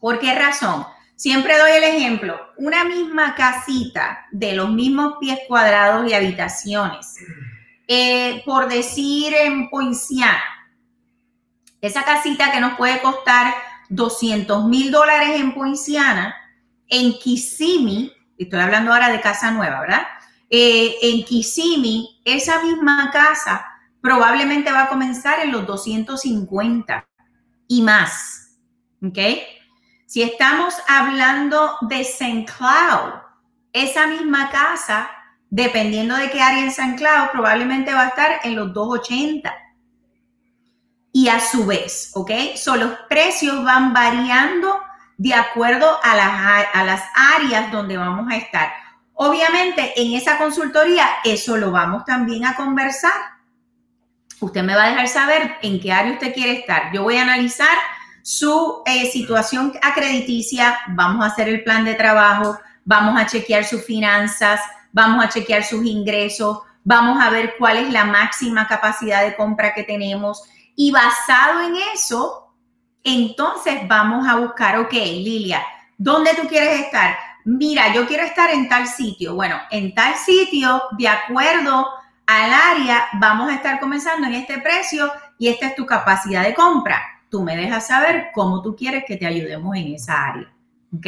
[0.00, 0.86] ¿Por qué razón?
[1.16, 7.16] Siempre doy el ejemplo, una misma casita de los mismos pies cuadrados y habitaciones,
[7.86, 10.42] eh, por decir en Poinciana,
[11.80, 13.54] esa casita que nos puede costar
[13.88, 16.34] 200 mil dólares en Poinciana,
[16.88, 20.02] en Kissimmee, estoy hablando ahora de casa nueva, ¿verdad?
[20.48, 23.71] Eh, en Kissimmee, esa misma casa
[24.02, 27.08] probablemente va a comenzar en los 250
[27.68, 28.58] y más,
[29.02, 29.18] ¿ok?
[30.06, 32.44] Si estamos hablando de St.
[32.44, 33.14] Cloud,
[33.72, 35.08] esa misma casa,
[35.48, 36.96] dependiendo de qué área en St.
[36.96, 39.50] Cloud, probablemente va a estar en los 280.
[41.14, 42.30] Y a su vez, ¿ok?
[42.56, 44.80] So, los precios van variando
[45.16, 47.02] de acuerdo a las, a las
[47.36, 48.72] áreas donde vamos a estar.
[49.14, 53.12] Obviamente, en esa consultoría, eso lo vamos también a conversar.
[54.42, 56.92] Usted me va a dejar saber en qué área usted quiere estar.
[56.92, 57.78] Yo voy a analizar
[58.22, 63.84] su eh, situación acrediticia, vamos a hacer el plan de trabajo, vamos a chequear sus
[63.84, 69.36] finanzas, vamos a chequear sus ingresos, vamos a ver cuál es la máxima capacidad de
[69.36, 70.42] compra que tenemos
[70.74, 72.52] y basado en eso,
[73.04, 75.62] entonces vamos a buscar, ok, Lilia,
[75.96, 77.16] ¿dónde tú quieres estar?
[77.44, 79.36] Mira, yo quiero estar en tal sitio.
[79.36, 81.86] Bueno, en tal sitio, de acuerdo
[82.26, 86.54] al área, vamos a estar comenzando en este precio y esta es tu capacidad de
[86.54, 87.00] compra
[87.32, 90.52] tú me dejas saber cómo tú quieres que te ayudemos en esa área.
[90.94, 91.06] ¿Ok?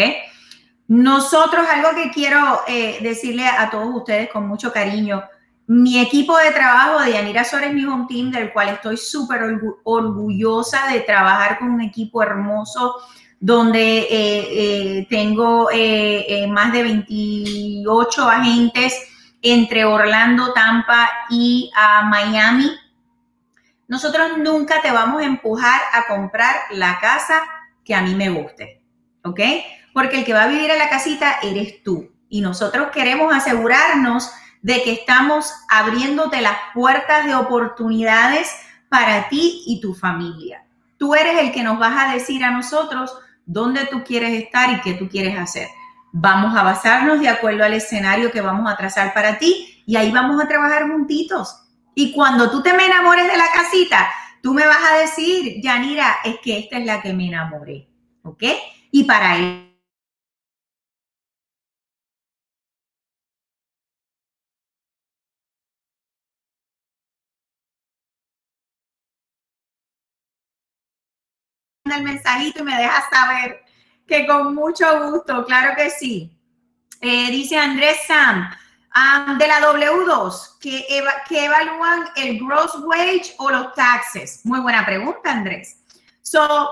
[0.89, 5.23] Nosotros, algo que quiero eh, decirle a todos ustedes con mucho cariño,
[5.67, 9.43] mi equipo de trabajo de Yanira Sores Mi Home Team, del cual estoy súper
[9.85, 12.97] orgullosa de trabajar con un equipo hermoso,
[13.39, 15.69] donde eh, eh, tengo
[16.49, 18.95] más de 28 agentes
[19.45, 21.71] entre Orlando, Tampa y
[22.07, 22.73] Miami
[23.87, 27.43] nosotros nunca te vamos a empujar a comprar la casa
[27.85, 28.83] que a mí me guste,
[29.23, 29.41] ¿ok?
[29.93, 32.11] Porque el que va a vivir en la casita eres tú.
[32.29, 34.31] Y nosotros queremos asegurarnos
[34.63, 38.51] de que estamos abriéndote las puertas de oportunidades
[38.89, 40.65] para ti y tu familia.
[40.97, 43.15] Tú eres el que nos vas a decir a nosotros
[43.45, 45.69] dónde tú quieres estar y qué tú quieres hacer.
[46.17, 50.13] Vamos a basarnos de acuerdo al escenario que vamos a trazar para ti y ahí
[50.13, 54.09] vamos a trabajar juntitos y cuando tú te me enamores de la casita,
[54.43, 57.89] tú me vas a decir, Yanira, es que esta es la que me enamoré.
[58.23, 58.43] ¿Ok?
[58.91, 59.71] Y para él.
[71.85, 73.64] el mensajito y me dejas saber
[74.07, 76.31] que con mucho gusto, claro que sí.
[77.01, 78.49] Eh, dice Andrés Sam,
[79.39, 80.87] de la W2, que,
[81.31, 84.41] evalúan el gross wage o los taxes?
[84.45, 85.81] Muy buena pregunta, Andrés.
[86.23, 86.71] So,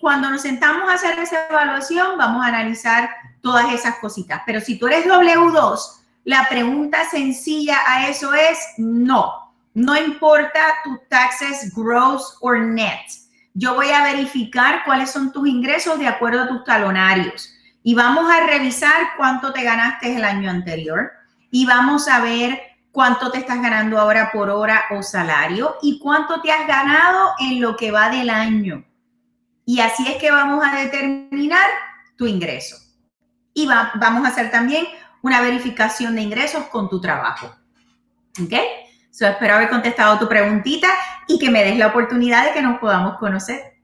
[0.00, 4.42] cuando nos sentamos a hacer esa evaluación, vamos a analizar todas esas cositas.
[4.46, 5.78] Pero si tú eres W2,
[6.24, 9.54] la pregunta sencilla a eso es no.
[9.74, 13.00] No importa tus taxes gross or net.
[13.58, 17.52] Yo voy a verificar cuáles son tus ingresos de acuerdo a tus talonarios.
[17.82, 21.10] Y vamos a revisar cuánto te ganaste el año anterior.
[21.50, 22.56] Y vamos a ver
[22.92, 27.60] cuánto te estás ganando ahora por hora o salario y cuánto te has ganado en
[27.60, 28.84] lo que va del año.
[29.64, 31.68] Y así es que vamos a determinar
[32.16, 32.76] tu ingreso.
[33.54, 34.86] Y vamos a hacer también
[35.20, 37.52] una verificación de ingresos con tu trabajo.
[38.40, 38.54] ¿Ok?
[39.18, 40.86] So, espero haber contestado tu preguntita
[41.26, 43.80] y que me des la oportunidad de que nos podamos conocer.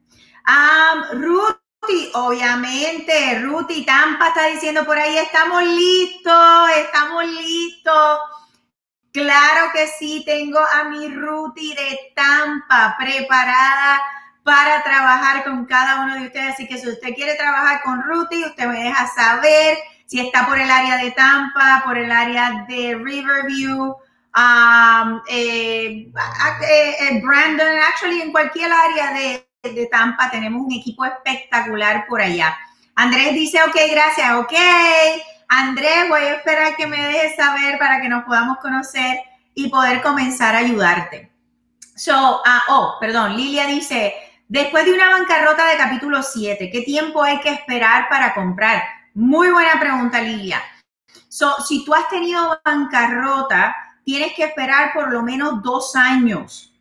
[0.46, 8.18] Um, Ruti, obviamente, Ruti Tampa está diciendo por ahí, estamos listos, estamos listos.
[9.10, 14.02] Claro que sí, tengo a mi Ruti de Tampa preparada
[14.44, 16.54] para trabajar con cada uno de ustedes.
[16.54, 20.60] Así que si usted quiere trabajar con Ruti, usted me deja saber si está por
[20.60, 23.96] el área de Tampa, por el área de Riverview,
[24.36, 32.06] um, eh, eh, Brandon, actually en cualquier área de, de Tampa tenemos un equipo espectacular
[32.06, 32.56] por allá.
[32.96, 34.52] Andrés dice, ok, gracias, ok.
[35.48, 39.18] Andrés, voy a esperar que me dejes saber para que nos podamos conocer
[39.54, 41.30] y poder comenzar a ayudarte.
[41.96, 44.14] So, ah, oh, perdón, Lilia dice,
[44.48, 48.82] después de una bancarrota de capítulo 7, ¿qué tiempo hay que esperar para comprar?
[49.14, 50.60] Muy buena pregunta, Lilia.
[51.28, 53.74] So, si tú has tenido bancarrota,
[54.04, 56.72] tienes que esperar por lo menos dos años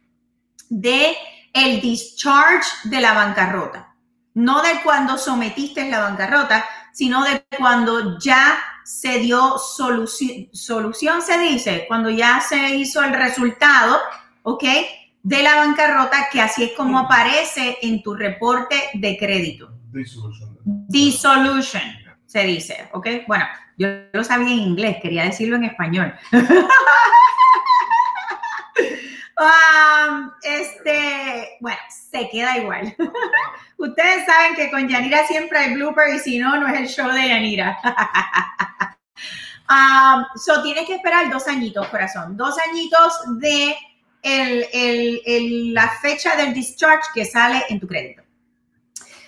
[0.70, 1.16] de
[1.54, 3.96] el discharge de la bancarrota.
[4.34, 11.38] No de cuando sometiste la bancarrota, sino de cuando ya se dio solución, solución se
[11.38, 14.00] dice, cuando ya se hizo el resultado,
[14.44, 14.64] ¿ok?
[15.22, 19.72] De la bancarrota, que así es como aparece en tu reporte de crédito.
[19.92, 20.58] Dissolution.
[20.66, 21.82] Dissolution,
[22.26, 23.08] se dice, ¿ok?
[23.28, 23.46] Bueno,
[23.78, 26.14] yo lo sabía en inglés, quería decirlo en español.
[29.44, 32.96] Um, este, bueno, se queda igual.
[33.78, 37.12] Ustedes saben que con Yanira siempre hay blooper y si no, no es el show
[37.12, 37.78] de Yanira.
[39.70, 42.38] um, so, tienes que esperar dos añitos, corazón.
[42.38, 43.76] Dos añitos de
[45.74, 48.22] la fecha del discharge que sale en tu crédito.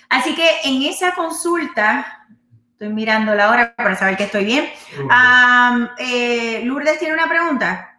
[0.09, 2.14] Así que en esa consulta,
[2.75, 4.65] estoy mirando la hora para saber que estoy bien.
[4.99, 7.97] Um, eh, Lourdes tiene una pregunta.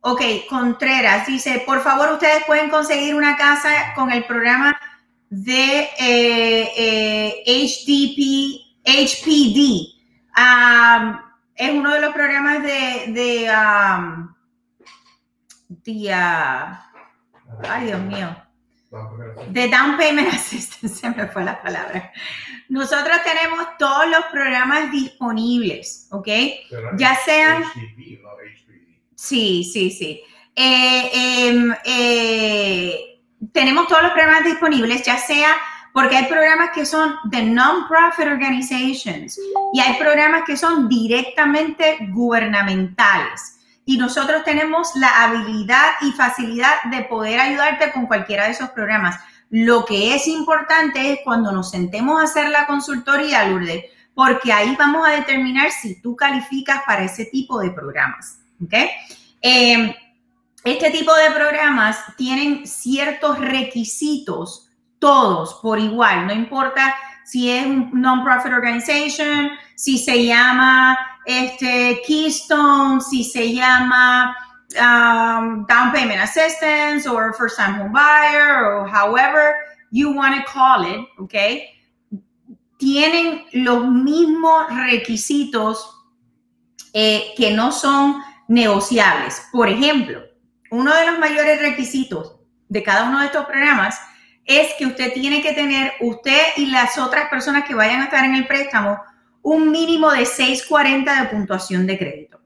[0.00, 4.80] Ok, Contreras dice, por favor, ustedes pueden conseguir una casa con el programa
[5.28, 8.18] de eh, HDP,
[8.84, 9.58] eh, HPD.
[11.56, 13.50] es uno de los programas de, de,
[17.68, 18.34] ay Dios mío,
[19.50, 22.12] de Down Payment Assistance, se me fue la palabra.
[22.68, 26.28] Nosotros tenemos todos los programas disponibles, ¿ok?
[26.98, 27.64] Ya sean...
[29.14, 30.22] Sí, sí, sí.
[30.54, 31.10] Eh,
[31.48, 33.20] em, eh,
[33.52, 35.56] tenemos todos los programas disponibles, ya sea
[35.96, 39.38] porque hay programas que son de non-profit organizations
[39.72, 43.56] y hay programas que son directamente gubernamentales.
[43.86, 49.16] Y nosotros tenemos la habilidad y facilidad de poder ayudarte con cualquiera de esos programas.
[49.50, 53.84] Lo que es importante es cuando nos sentemos a hacer la consultoría, Lourdes,
[54.14, 58.40] porque ahí vamos a determinar si tú calificas para ese tipo de programas.
[58.64, 58.88] ¿okay?
[59.40, 59.92] Em,
[60.64, 64.68] este tipo de programas tienen ciertos requisitos,
[64.98, 66.94] todos por igual, no importa
[67.24, 74.34] si es un non-profit organization, si se llama este, Keystone, si se llama
[74.78, 79.54] um, Down Payment Assistance or First Time Home Buyer or however
[79.90, 81.34] you want to call it, ¿ok?
[82.78, 85.96] Tienen los mismos requisitos
[86.92, 89.46] eh, que no son negociables.
[89.52, 90.22] Por ejemplo,
[90.70, 92.36] uno de los mayores requisitos
[92.68, 93.98] de cada uno de estos programas
[94.44, 98.24] es que usted tiene que tener, usted y las otras personas que vayan a estar
[98.24, 99.00] en el préstamo,
[99.42, 102.40] un mínimo de 640 de puntuación de crédito.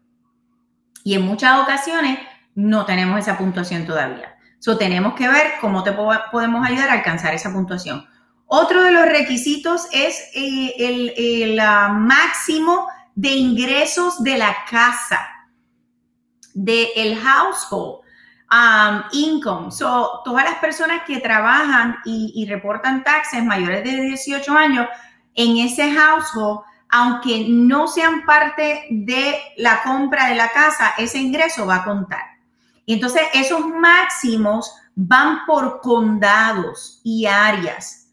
[1.04, 2.18] Y en muchas ocasiones
[2.54, 4.36] no tenemos esa puntuación todavía.
[4.58, 8.06] So, tenemos que ver cómo te podemos ayudar a alcanzar esa puntuación.
[8.46, 15.20] Otro de los requisitos es eh, el, ah, máximo de ingresos de la casa
[16.52, 18.00] del el household
[18.50, 19.70] um, income.
[19.70, 24.88] So, todas las personas que trabajan y, reportan taxes mayores de 18 años
[25.34, 26.60] en ese household,
[26.90, 32.22] aunque no sean parte de la compra de la casa, ese ingreso va a contar.
[32.84, 38.08] Y entonces esos máximos van por condados y áreas.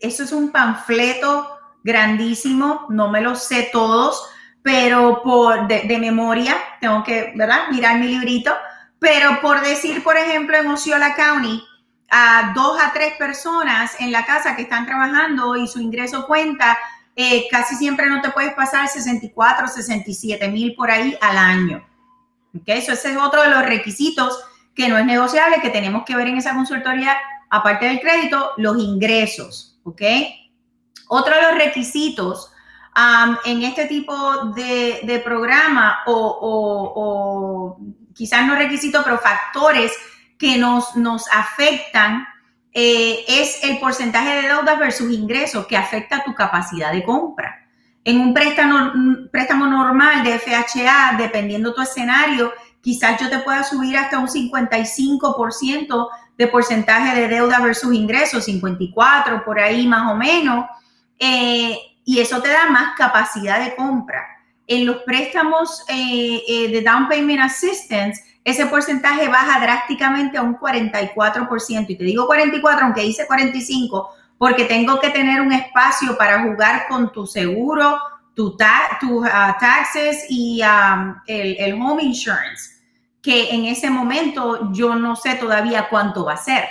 [0.00, 4.28] Eso es un panfleto grandísimo, no me lo sé todos,
[4.62, 7.32] pero por de, memoria, tengo que.
[7.34, 8.52] Mirar mi librito,
[8.98, 11.62] pero por decir, por ejemplo, en Osceola County,
[12.10, 16.78] a dos a tres personas en la casa que están trabajando y su ingreso cuenta,
[17.14, 21.86] eh, casi siempre no te puedes pasar 64, 67 mil por ahí al año.
[22.58, 22.78] ¿Okay?
[22.78, 24.38] Eso ese es otro de los requisitos
[24.74, 27.16] que no es negociable, que tenemos que ver en esa consultoría,
[27.50, 29.78] aparte del crédito, los ingresos.
[29.84, 30.02] ¿Ok?
[31.08, 32.52] Otro de los requisitos
[33.44, 37.78] en este tipo de, programa o,
[38.14, 39.92] quizás no requisitos, pero factores
[40.38, 42.26] que nos, nos afectan
[42.74, 47.58] eh, es el porcentaje de deuda versus ingresos que afecta tu capacidad de compra.
[48.04, 48.92] En un préstamo,
[49.30, 56.08] préstamo normal de FHA, dependiendo tu escenario, quizás yo te pueda subir hasta un 55%
[56.38, 60.66] de porcentaje de deuda versus ingresos, 54 por ahí más o menos.
[61.18, 64.26] Eh, y eso te da más capacidad de compra.
[64.66, 71.86] En los préstamos eh, de Down Payment Assistance, ese porcentaje baja drásticamente a un 44%.
[71.88, 76.86] Y te digo 44, aunque dice 45, porque tengo que tener un espacio para jugar
[76.88, 77.98] con tu seguro,
[78.34, 78.56] tus
[79.00, 82.80] tu, ah, taxes y um, el, el home insurance,
[83.22, 86.64] que en ese momento yo no sé todavía cuánto va a ser.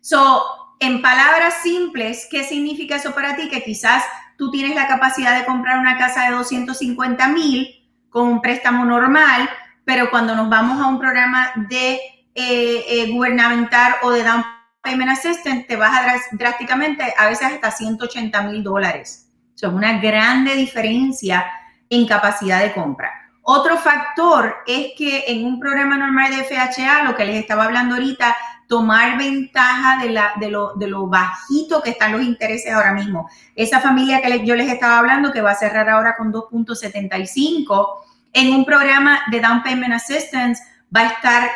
[0.00, 0.42] So,
[0.80, 3.48] en palabras simples, ¿qué significa eso para ti?
[3.48, 4.02] Que quizás
[4.36, 7.68] tú tienes la capacidad de comprar una casa de 250 mil
[8.10, 9.48] con un préstamo normal,
[9.84, 11.94] pero cuando nos vamos a un programa de
[12.34, 14.44] eh, eh, gubernamental o de down
[14.82, 19.28] payment assistance, te baja drásticamente, a veces hasta 180 mil dólares.
[19.54, 21.46] Eso es una grande diferencia
[21.88, 23.10] en capacidad de compra.
[23.42, 27.96] Otro factor es que en un programa normal de FHA, lo que les estaba hablando
[27.96, 28.34] ahorita,
[28.68, 33.28] tomar ventaja de, la, de, lo, de lo bajito que están los intereses ahora mismo.
[33.54, 37.88] Esa familia que yo les estaba hablando, que va a cerrar ahora con 2.75,
[38.32, 40.62] en un programa de Down Payment Assistance
[40.94, 41.50] va a estar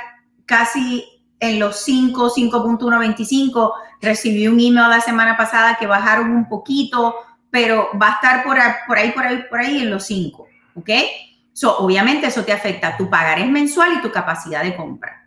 [0.45, 1.05] casi
[1.41, 3.73] en los 5, 5.125.
[4.01, 7.15] Recibí un email la semana pasada que bajaron un poquito,
[7.51, 10.91] pero va a estar por, por ahí, por ahí, por ahí en los 5, ¿ok?
[11.53, 15.27] So, obviamente eso te afecta tu pagarés mensual y tu capacidad de compra.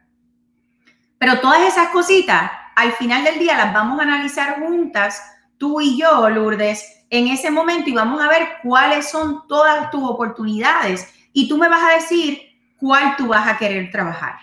[1.17, 5.21] Pero todas esas cositas, al final del día las vamos a analizar juntas,
[5.57, 10.03] tú y yo, Lourdes, en ese momento y vamos a ver cuáles son todas tus
[10.03, 11.11] oportunidades.
[11.33, 12.39] Y tú me vas a decir
[12.77, 14.35] cuál tú vas a querer trabajar.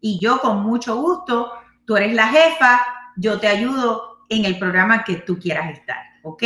[0.00, 1.52] Y yo con mucho gusto,
[1.86, 2.84] tú eres la jefa,
[3.16, 6.42] yo te ayudo en el programa que tú quieras estar, ¿ok?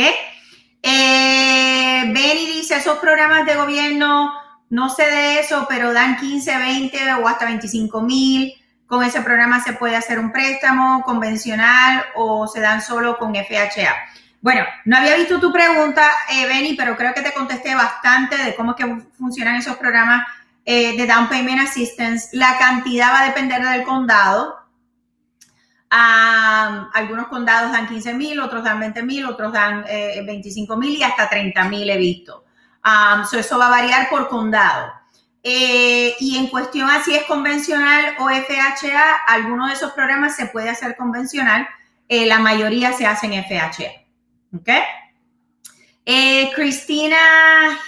[0.81, 4.33] Eh, Benny dice, esos programas de gobierno,
[4.69, 8.53] no sé de eso, pero dan 15, 20 o hasta 25 mil.
[8.85, 13.95] Con ese programa se puede hacer un préstamo convencional o se dan solo con FHA.
[14.41, 18.55] Bueno, no había visto tu pregunta, eh, Benny, pero creo que te contesté bastante de
[18.55, 18.85] cómo que
[19.17, 20.25] funcionan esos programas
[20.71, 22.29] eh, de Down Payment Assistance.
[22.33, 24.55] La cantidad va a depender del condado.
[25.89, 31.01] algunos condados dan 15 mil, otros dan 20 mil, otros dan 25 eh, mil y
[31.01, 32.45] hasta 30 mil he visto.
[33.33, 34.93] eso va a variar por condado.
[35.41, 40.69] Eh, y en cuestión así es convencional o FHA, alguno de esos programas se puede
[40.69, 41.67] hacer convencional,
[42.07, 43.98] la mayoría se hacen FHA.
[44.55, 44.69] ¿Ok?
[46.05, 47.17] Eh, Cristina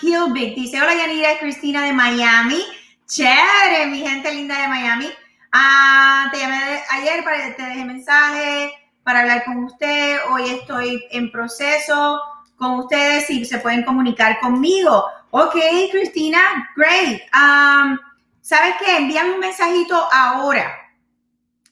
[0.01, 2.61] Hilbig dice, hola Yanira, Cristina de Miami.
[3.07, 5.07] Chévere, mi gente linda de Miami.
[5.51, 8.71] Ah, te llamé ayer para te dejé mensaje
[9.03, 10.17] para hablar con usted.
[10.29, 12.21] Hoy estoy en proceso
[12.55, 15.05] con ustedes y se pueden comunicar conmigo.
[15.31, 15.55] Ok,
[15.91, 16.39] Cristina,
[16.75, 17.21] great.
[17.33, 17.97] Um,
[18.41, 18.97] ¿Sabes qué?
[18.97, 20.77] Envíame un mensajito ahora.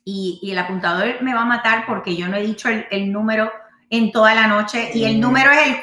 [0.05, 3.51] Y, el apuntador me va a matar porque yo no he dicho el, número
[3.89, 4.91] en toda la noche.
[4.93, 5.81] Y el número es el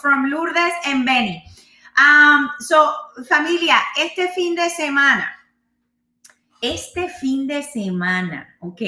[0.00, 1.42] from Lourdes and Benny.
[1.98, 2.92] Um, so,
[3.28, 5.34] familia, este fin de semana,
[6.60, 8.82] este fin de semana, ok.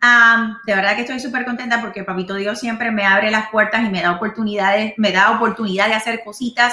[0.00, 3.84] Um, de verdad que estoy súper contenta porque Papito Dios siempre me abre las puertas
[3.84, 6.72] y me da oportunidades, me da oportunidad de hacer cositas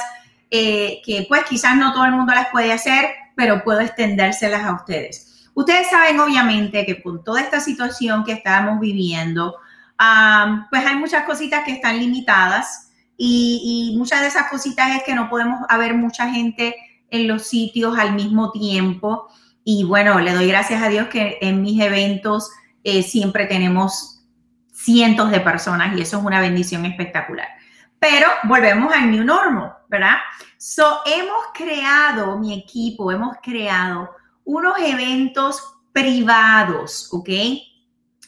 [0.51, 4.73] eh, que pues quizás no todo el mundo las puede hacer, pero puedo extendérselas a
[4.73, 5.49] ustedes.
[5.55, 9.55] Ustedes saben obviamente que con toda esta situación que estamos viviendo,
[10.69, 12.84] pues hay muchas cositas que están limitadas
[13.17, 16.75] y, muchas de esas cositas es que no podemos haber mucha gente
[17.09, 19.27] en los sitios al mismo tiempo.
[19.63, 22.51] Y bueno, le doy gracias a Dios que en mis eventos
[22.83, 24.23] eh, siempre tenemos
[24.73, 27.47] cientos de personas y eso es una bendición espectacular.
[27.99, 30.17] Pero volvemos al new normal, ¿verdad?
[30.57, 34.09] So, hemos creado, mi equipo, hemos creado
[34.43, 35.63] unos eventos
[35.93, 37.29] privados, ¿ok?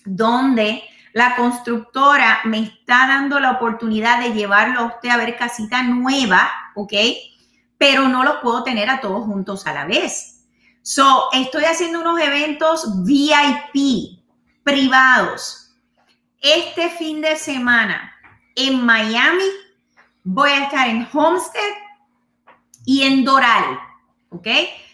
[0.05, 0.83] Donde
[1.17, 6.47] la constructora me está dando la oportunidad de llevarlo a usted a ver casita nueva,
[6.75, 6.93] ¿ok?
[7.79, 10.45] Pero no los puedo tener a todos juntos a la vez.
[10.83, 14.19] So, estoy haciendo unos eventos VIP,
[14.61, 15.75] privados.
[16.39, 18.13] Este fin de semana
[18.55, 19.49] en Miami
[20.23, 21.73] voy a estar en Homestead
[22.85, 23.79] y en Doral,
[24.29, 24.49] ¿ok?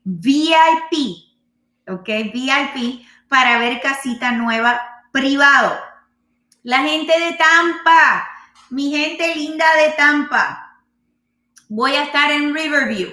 [0.03, 0.91] VIP.
[1.87, 2.09] ¿Ok?
[2.33, 5.77] VIP para ver casita nueva privado.
[6.63, 8.27] La gente de Tampa,
[8.69, 10.81] mi gente linda de Tampa,
[11.69, 13.09] voy a estar en Riverview,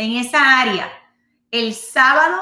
[0.00, 0.90] en esa área,
[1.50, 2.40] el sábado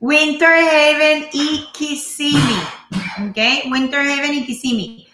[0.00, 2.62] Winter Haven y Kissimmee.
[3.28, 3.38] ¿Ok?
[3.70, 5.07] Winter Haven y Kissimmee.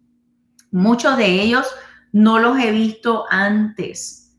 [0.71, 1.67] Muchos de ellos
[2.13, 4.37] no los he visto antes.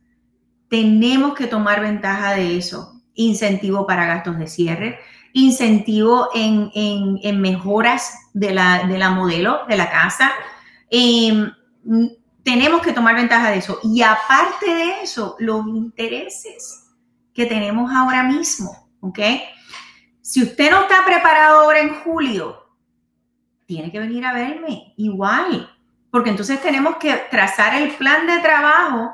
[0.69, 3.01] Tenemos que tomar ventaja de eso.
[3.15, 4.99] Incentivo para gastos de cierre,
[5.33, 10.31] incentivo en, mejoras de la, de la, modelo de la casa.
[10.89, 11.51] Em,
[12.43, 13.79] tenemos que tomar ventaja de eso.
[13.83, 16.83] Y aparte de eso, los intereses
[17.33, 19.19] que tenemos ahora mismo, ¿ok?
[20.23, 22.65] Si usted no está preparado ahora en julio,
[23.65, 25.69] tiene que venir a verme igual,
[26.09, 29.13] porque entonces tenemos que trazar el plan de trabajo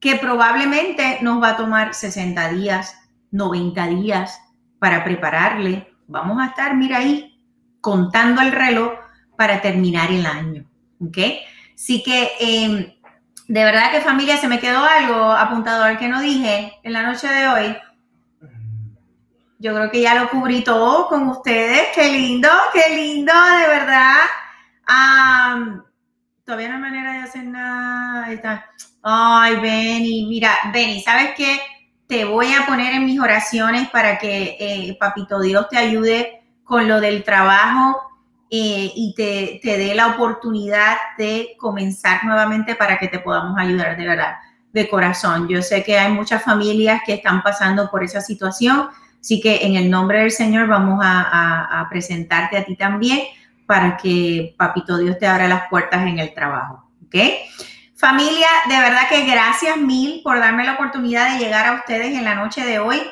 [0.00, 2.96] que probablemente nos va a tomar 60 días,
[3.30, 4.40] 90 días
[4.78, 5.92] para prepararle.
[6.06, 7.38] Vamos a estar, mira ahí,
[7.82, 8.92] contando el reloj
[9.36, 10.64] para terminar el año.
[10.98, 11.18] ¿Ok?
[11.74, 12.94] Así que, em,
[13.48, 17.02] de verdad que familia, se me quedó algo apuntado al que no dije en la
[17.02, 17.76] noche de hoy.
[19.60, 21.88] Yo creo que ya lo cubrí todo con ustedes.
[21.92, 24.16] Qué lindo, qué lindo, de verdad.
[26.44, 28.30] todavía no hay manera de hacer nada.
[28.30, 28.70] Está.
[29.02, 31.60] Ay, Benny, mira, Benny, ¿sabes qué?
[32.06, 36.86] Te voy a poner en mis oraciones para que eh, Papito Dios te ayude con
[36.86, 38.00] lo del trabajo
[38.50, 43.96] eh, y te, te dé la oportunidad de comenzar nuevamente para que te podamos ayudar
[43.96, 44.36] de verdad,
[44.72, 45.48] de corazón.
[45.48, 48.88] Yo sé que hay muchas familias que están pasando por esa situación,
[49.20, 53.20] así que en el nombre del Señor vamos a, presentarte a ti también
[53.66, 56.90] para que Papito Dios te abra las puertas en el trabajo.
[57.06, 57.16] ¿Ok?
[57.96, 62.24] Familia, de verdad que gracias mil por darme la oportunidad de llegar a ustedes en
[62.24, 63.02] la noche de hoy.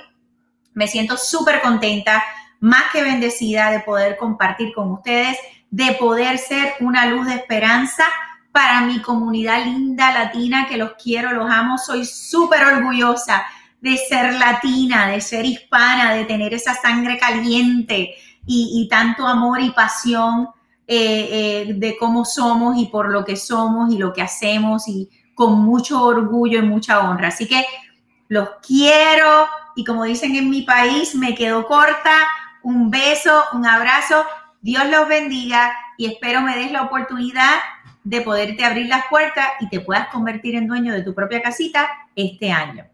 [0.75, 2.23] Me siento súper contenta,
[2.61, 5.37] más que bendecida de poder compartir con ustedes,
[5.71, 8.05] de poder ser una luz de esperanza
[8.53, 11.77] para mi comunidad linda latina, que los quiero, los amo.
[11.79, 13.45] Soy súper orgullosa
[13.87, 19.71] de ser latina, de ser hispana, de tener esa sangre caliente y, tanto amor y
[19.71, 20.49] pasión
[20.89, 21.29] eh,
[21.69, 25.61] eh, de cómo somos y por lo que somos y lo que hacemos y con
[25.61, 27.29] mucho orgullo y mucha honra.
[27.29, 27.65] Así que
[28.27, 32.27] los quiero y como dicen en mi país, me quedo corta.
[32.65, 34.25] Un beso, un abrazo.
[34.63, 37.55] Dios los bendiga y espero me des la oportunidad
[38.03, 41.89] de poderte abrir las puertas y te puedas convertir en dueño de tu propia casita
[42.17, 42.85] este año.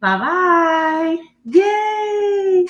[0.00, 1.18] Bye bye.
[1.46, 2.66] Yay.